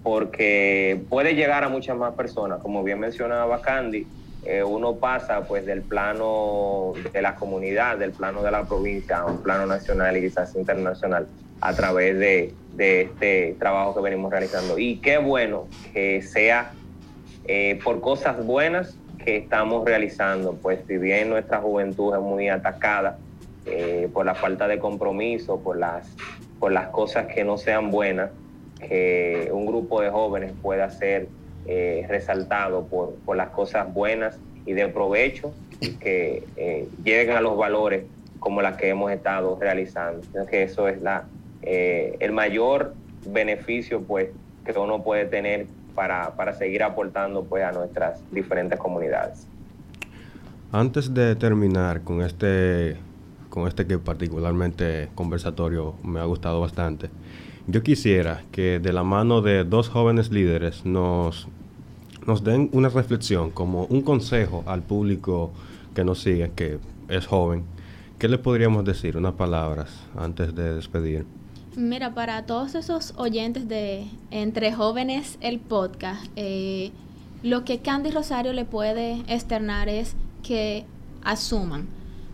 porque 0.04 1.02
puede 1.10 1.36
llegar 1.36 1.64
a 1.64 1.70
muchas 1.70 1.98
más 1.98 2.14
personas, 2.16 2.60
como 2.62 2.84
bien 2.84 3.00
mencionaba 3.00 3.62
Candy, 3.62 4.06
eh, 4.46 4.62
uno 4.62 4.96
pasa 4.96 5.46
pues 5.48 5.66
del 5.66 5.82
plano 5.84 6.94
de 7.14 7.22
la 7.22 7.36
comunidad, 7.36 7.98
del 7.98 8.12
plano 8.12 8.44
de 8.44 8.52
la 8.52 8.66
provincia 8.66 9.20
a 9.20 9.26
un 9.26 9.42
plano 9.42 9.66
nacional 9.66 10.18
y 10.18 10.22
quizás 10.22 10.54
internacional 10.56 11.28
a 11.62 11.74
través 11.74 12.18
de, 12.20 12.54
este 12.78 13.56
trabajo 13.60 13.96
que 13.96 14.02
venimos 14.02 14.32
realizando. 14.32 14.78
Y 14.78 14.98
qué 14.98 15.18
bueno 15.18 15.68
que 15.94 16.22
sea 16.22 16.72
eh, 17.46 17.80
por 17.84 18.02
cosas 18.02 18.44
buenas 18.46 18.98
que 19.24 19.38
estamos 19.38 19.86
realizando, 19.86 20.54
pues 20.54 20.80
si 20.88 20.98
bien 20.98 21.30
nuestra 21.30 21.60
juventud 21.60 22.13
es 22.16 22.22
muy 22.22 22.50
atacada 22.50 23.18
eh, 23.66 24.10
por 24.12 24.26
la 24.26 24.36
falta 24.36 24.68
de 24.68 24.80
compromiso, 24.80 25.60
por 25.60 25.78
las, 25.78 26.10
por 26.60 26.72
las 26.72 26.88
cosas 26.89 27.28
que 27.28 27.44
no 27.44 27.58
sean 27.58 27.92
buenas, 27.92 28.32
que 28.80 29.50
un 29.54 29.66
grupo 29.66 30.02
de 30.02 30.10
jóvenes 30.10 30.52
pueda 30.62 30.89
ser 30.89 31.28
eh, 31.66 32.06
resaltado 32.10 32.86
por, 32.88 33.13
por, 33.26 33.38
las 33.38 33.50
cosas 33.50 33.94
buenas 33.94 34.38
y 34.66 34.74
de 34.74 34.89
provecho 34.89 35.54
que 36.00 36.44
lleguen 37.04 37.38
a 37.38 37.42
los 37.42 37.56
valores 37.56 38.04
como 38.44 38.62
las 38.62 38.76
que 38.76 38.89
hemos 38.89 39.10
estado 39.12 39.58
realizando. 39.60 40.22
Creo 40.34 40.46
que 40.46 40.63
eso 40.63 40.89
es 40.89 41.02
la, 41.02 41.24
eh, 41.65 42.17
el 42.19 42.32
mayor 42.32 42.93
beneficio 43.26 44.02
pues 44.02 44.30
que 44.65 44.78
uno 44.78 45.04
puede 45.04 45.26
tener 45.26 45.67
para, 45.95 46.54
seguir 46.58 46.84
aportando 46.84 47.43
pues 47.43 47.63
a 47.63 47.71
nuestras 47.71 48.21
diferentes 48.32 48.80
comunidades. 48.80 49.47
Antes 50.71 51.13
de 51.13 51.36
terminar 51.36 52.02
con 52.02 52.21
este, 52.21 52.97
con 53.49 53.67
este 53.67 53.86
que 53.86 53.99
particularmente 53.99 55.10
conversatorio 55.13 55.95
me 56.04 56.19
ha 56.19 56.26
gustado 56.26 56.60
bastante, 56.62 57.10
yo 57.67 57.84
quisiera 57.84 58.41
que 58.52 58.80
de 58.80 58.91
la 58.91 59.04
mano 59.04 59.41
de 59.41 59.63
dos 59.63 59.89
jóvenes 59.89 60.32
líderes 60.32 60.86
nos, 60.86 61.47
nos 62.26 62.43
den 62.43 62.69
una 62.73 62.89
reflexión, 62.89 63.52
como 63.52 63.86
un 63.86 64.02
consejo 64.02 64.63
al 64.65 64.82
público 64.82 65.52
que 65.93 66.04
nos 66.04 66.21
sigue, 66.21 66.52
que 66.56 66.80
es 67.08 67.28
joven. 67.28 67.63
¿Qué 68.17 68.28
le 68.28 68.38
podríamos 68.38 68.84
decir? 68.84 69.15
Unas 69.15 69.34
palabras 69.34 69.89
antes 70.17 70.56
de 70.56 70.73
despedir. 70.73 71.26
Mira, 71.76 72.14
para 72.14 72.46
todos 72.46 72.76
esos 72.76 73.16
oyentes 73.18 73.68
de 73.68 74.06
Entre 74.30 74.72
Jóvenes 74.72 75.40
el 75.42 75.60
podcast, 75.60 76.24
eh, 76.36 76.92
lo 77.42 77.66
que 77.66 77.80
Candy 77.80 78.12
Rosario 78.12 78.54
le 78.54 78.64
puede 78.64 79.24
externar 79.28 79.90
es 79.90 80.16
que 80.44 80.86
asuman, 81.24 81.88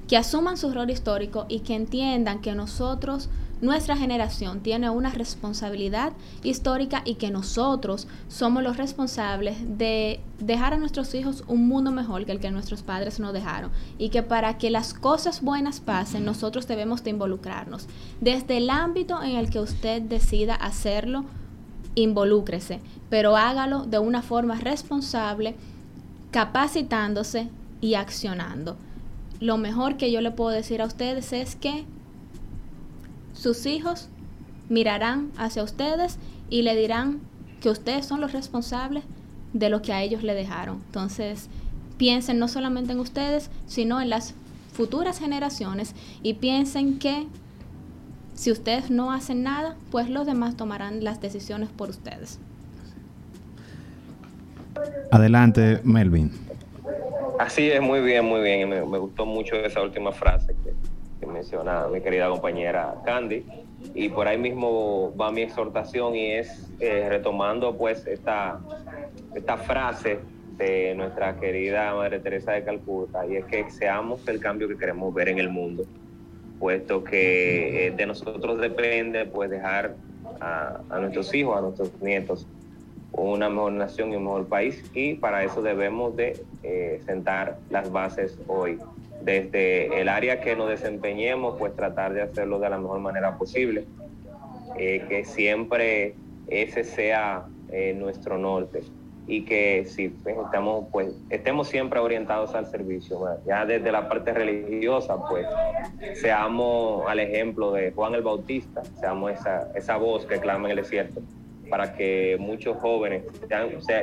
que 0.10 0.18
asuman 0.18 0.58
su 0.58 0.74
rol 0.74 0.90
histórico 0.90 1.46
y 1.48 1.62
que 1.62 1.76
entiendan 1.76 2.42
que 2.42 2.54
nosotros 2.54 3.30
nuestra 3.62 3.98
generación 3.98 4.62
tiene 4.62 4.90
una 4.90 5.10
responsabilidad 5.10 6.14
histórica 6.44 7.02
y 7.04 7.16
que 7.16 7.30
nosotros 7.30 8.08
somos 8.30 8.64
los 8.64 8.78
responsables 8.78 9.58
de 9.78 10.22
dejar 10.40 10.74
a 10.74 10.78
nuestros 10.78 11.14
hijos 11.14 11.44
un 11.48 11.68
mundo 11.68 11.92
mejor 11.92 12.26
que 12.26 12.32
el 12.32 12.40
que 12.40 12.52
nuestros 12.52 12.84
padres 12.84 13.20
nos 13.20 13.34
dejaron 13.34 13.72
y 13.98 14.10
que 14.10 14.24
para 14.24 14.58
que 14.58 14.70
las 14.70 14.94
cosas 14.94 15.42
buenas 15.42 15.82
pasen 15.82 16.24
nosotros 16.24 16.68
debemos 16.68 17.04
de 17.04 17.10
involucrarnos. 17.10 17.88
Desde 18.22 18.58
el 18.58 18.70
ámbito 18.70 19.22
en 19.22 19.36
el 19.36 19.50
que 19.50 19.60
usted 19.60 20.02
decida 20.02 20.56
hacerlo, 20.56 21.26
involúcrese, 21.96 22.80
pero 23.10 23.36
hágalo 23.36 23.86
de 23.86 24.00
una 24.00 24.22
forma 24.22 24.56
responsable, 24.56 25.56
capacitándose 26.32 27.50
y 27.82 27.96
accionando. 27.96 28.78
Lo 29.42 29.58
mejor 29.58 29.98
que 29.98 30.12
yo 30.12 30.22
le 30.22 30.32
puedo 30.32 30.52
decir 30.52 30.82
a 30.82 30.86
ustedes 30.86 31.34
es 31.34 31.56
que 31.56 31.86
sus 33.40 33.66
hijos 33.66 34.10
mirarán 34.68 35.32
hacia 35.38 35.64
ustedes 35.64 36.20
y 36.50 36.64
le 36.64 36.76
dirán 36.76 37.22
que 37.62 37.70
ustedes 37.70 38.06
son 38.06 38.20
los 38.20 38.34
responsables 38.34 39.06
de 39.54 39.70
lo 39.70 39.82
que 39.82 39.94
a 39.94 40.04
ellos 40.04 40.24
le 40.24 40.34
dejaron. 40.34 40.82
Entonces, 40.88 41.50
piensen 41.98 42.38
no 42.38 42.50
solamente 42.50 42.92
en 42.92 43.00
ustedes, 43.00 43.50
sino 43.66 44.02
en 44.02 44.10
las 44.10 44.34
futuras 44.74 45.20
generaciones 45.20 45.96
y 46.22 46.34
piensen 46.34 47.00
que 47.00 47.28
si 48.34 48.52
ustedes 48.52 48.92
no 48.92 49.14
hacen 49.14 49.44
nada, 49.44 49.78
pues 49.90 50.10
los 50.10 50.26
demás 50.26 50.58
tomarán 50.58 51.02
las 51.02 51.22
decisiones 51.22 51.70
por 51.70 51.90
ustedes. 51.90 52.40
Adelante, 55.12 55.80
Melvin. 55.86 56.34
Así 57.40 57.70
es, 57.72 57.82
muy 57.82 58.02
bien, 58.02 58.26
muy 58.26 58.42
bien. 58.42 58.68
Me, 58.68 58.86
me 58.86 58.98
gustó 58.98 59.26
mucho 59.26 59.56
esa 59.56 59.82
última 59.82 60.12
frase 60.12 60.54
que 60.62 60.74
que 61.20 61.26
menciona 61.26 61.88
mi 61.88 62.02
querida 62.02 62.30
compañera 62.30 62.96
Candy. 63.06 63.46
Y 63.94 64.10
por 64.10 64.28
ahí 64.28 64.38
mismo 64.38 65.14
va 65.16 65.32
mi 65.32 65.42
exhortación 65.42 66.16
y 66.16 66.32
es 66.34 66.70
eh, 66.80 67.08
retomando 67.10 67.78
pues 67.78 68.06
esta, 68.08 68.60
esta 69.36 69.58
frase 69.58 70.20
de 70.58 70.94
nuestra 70.96 71.38
querida 71.38 71.96
Madre 71.96 72.20
Teresa 72.20 72.52
de 72.52 72.64
Calcuta 72.64 73.26
y 73.26 73.38
es 73.38 73.46
que 73.46 73.70
seamos 73.72 74.28
el 74.28 74.42
cambio 74.42 74.68
que 74.68 74.78
queremos 74.78 75.14
ver 75.14 75.30
en 75.30 75.40
el 75.40 75.50
mundo, 75.50 75.86
puesto 76.60 77.02
que 77.04 77.88
eh, 77.88 77.92
de 77.92 78.06
nosotros 78.06 78.60
depende 78.60 79.26
pues 79.26 79.50
dejar 79.50 79.96
a, 80.42 80.82
a 80.90 81.00
nuestros 81.00 81.34
hijos, 81.34 81.58
a 81.58 81.62
nuestros 81.62 82.02
nietos 82.02 82.46
una 83.12 83.50
mejor 83.50 83.74
nación 83.74 84.12
y 84.12 84.16
un 84.16 84.24
mejor 84.24 84.48
país 84.48 84.84
y 84.94 85.16
para 85.16 85.44
eso 85.44 85.62
debemos 85.62 86.16
de 86.16 86.42
eh, 86.64 87.02
sentar 87.06 87.58
las 87.70 87.92
bases 87.92 88.38
hoy. 88.48 88.80
Desde 89.22 90.00
el 90.00 90.10
área 90.10 90.42
que 90.42 90.56
nos 90.56 90.70
desempeñemos, 90.70 91.56
pues 91.58 91.76
tratar 91.76 92.14
de 92.14 92.22
hacerlo 92.22 92.60
de 92.60 92.70
la 92.70 92.78
mejor 92.78 93.00
manera 93.00 93.38
posible, 93.38 93.86
eh, 94.78 95.06
que 95.10 95.26
siempre 95.26 96.16
ese 96.48 96.84
sea 96.84 97.46
eh, 97.72 97.94
nuestro 97.94 98.38
norte 98.38 98.82
y 99.28 99.44
que 99.44 99.86
si 99.86 100.10
pues, 100.10 100.36
estamos, 100.44 100.86
pues, 100.92 101.14
estemos 101.30 101.68
siempre 101.68 102.00
orientados 102.00 102.56
al 102.56 102.66
servicio. 102.66 103.20
Ya 103.46 103.66
desde 103.66 103.92
la 103.92 104.10
parte 104.10 104.34
religiosa, 104.34 105.18
pues 105.30 105.46
seamos 106.16 107.08
al 107.08 107.20
ejemplo 107.20 107.72
de 107.72 107.92
Juan 107.92 108.16
el 108.16 108.24
Bautista, 108.24 108.82
seamos 109.00 109.34
esa, 109.34 109.72
esa 109.76 109.98
voz 109.98 110.26
que 110.26 110.40
clama 110.40 110.66
en 110.66 110.72
el 110.72 110.84
desierto 110.84 111.22
para 111.70 111.94
que 111.94 112.38
muchos 112.40 112.78
jóvenes 112.78 113.24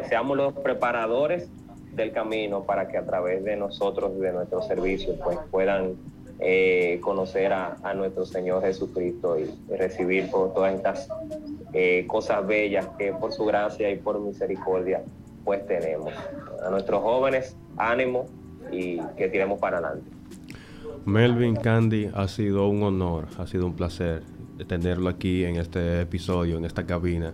seamos 0.08 0.36
los 0.36 0.52
preparadores 0.54 1.50
del 1.96 2.12
camino 2.12 2.64
para 2.64 2.88
que 2.88 2.98
a 2.98 3.04
través 3.04 3.42
de 3.44 3.56
nosotros 3.56 4.12
y 4.16 4.20
de 4.20 4.32
nuestros 4.32 4.66
servicios 4.66 5.16
pues 5.24 5.38
puedan 5.50 5.94
eh, 6.38 7.00
conocer 7.02 7.52
a, 7.52 7.94
nuestro 7.94 8.26
Señor 8.26 8.62
Jesucristo 8.62 9.38
y, 9.38 9.50
recibir 9.74 10.30
por 10.30 10.52
todas 10.52 10.74
estas 10.74 11.08
eh, 11.72 12.04
cosas 12.06 12.46
bellas 12.46 12.86
que 12.98 13.12
por 13.12 13.32
su 13.32 13.46
gracia 13.46 13.90
y 13.90 13.96
por 13.96 14.20
misericordia 14.20 15.02
pues 15.44 15.66
tenemos. 15.66 16.12
A 16.64 16.70
nuestros 16.70 17.02
jóvenes, 17.02 17.56
ánimo 17.76 18.26
y 18.70 18.98
que 19.16 19.28
tiremos 19.28 19.58
para 19.58 19.78
adelante. 19.78 20.10
Melvin 21.06 21.54
Candy, 21.56 22.10
ha 22.12 22.26
sido 22.28 22.68
un 22.68 22.82
honor, 22.82 23.26
ha 23.38 23.46
sido 23.46 23.66
un 23.66 23.74
placer 23.74 24.22
tenerlo 24.64 25.08
aquí 25.08 25.44
en 25.44 25.56
este 25.56 26.00
episodio, 26.00 26.58
en 26.58 26.64
esta 26.64 26.84
cabina. 26.84 27.32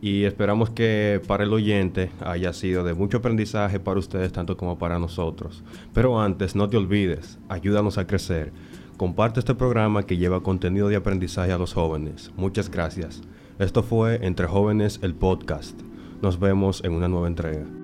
Y 0.00 0.24
esperamos 0.24 0.70
que 0.70 1.20
para 1.26 1.44
el 1.44 1.52
oyente 1.52 2.10
haya 2.20 2.52
sido 2.52 2.84
de 2.84 2.94
mucho 2.94 3.18
aprendizaje 3.18 3.80
para 3.80 3.98
ustedes, 3.98 4.32
tanto 4.32 4.56
como 4.56 4.78
para 4.78 4.98
nosotros. 4.98 5.64
Pero 5.92 6.20
antes, 6.20 6.54
no 6.54 6.68
te 6.68 6.76
olvides, 6.76 7.38
ayúdanos 7.48 7.98
a 7.98 8.06
crecer. 8.06 8.52
Comparte 8.96 9.40
este 9.40 9.54
programa 9.54 10.04
que 10.04 10.16
lleva 10.16 10.42
contenido 10.42 10.88
de 10.88 10.96
aprendizaje 10.96 11.52
a 11.52 11.58
los 11.58 11.74
jóvenes. 11.74 12.32
Muchas 12.36 12.70
gracias. 12.70 13.22
Esto 13.58 13.82
fue 13.82 14.24
Entre 14.24 14.46
Jóvenes 14.46 15.00
el 15.02 15.14
podcast. 15.14 15.80
Nos 16.22 16.38
vemos 16.38 16.82
en 16.84 16.92
una 16.92 17.08
nueva 17.08 17.26
entrega. 17.26 17.77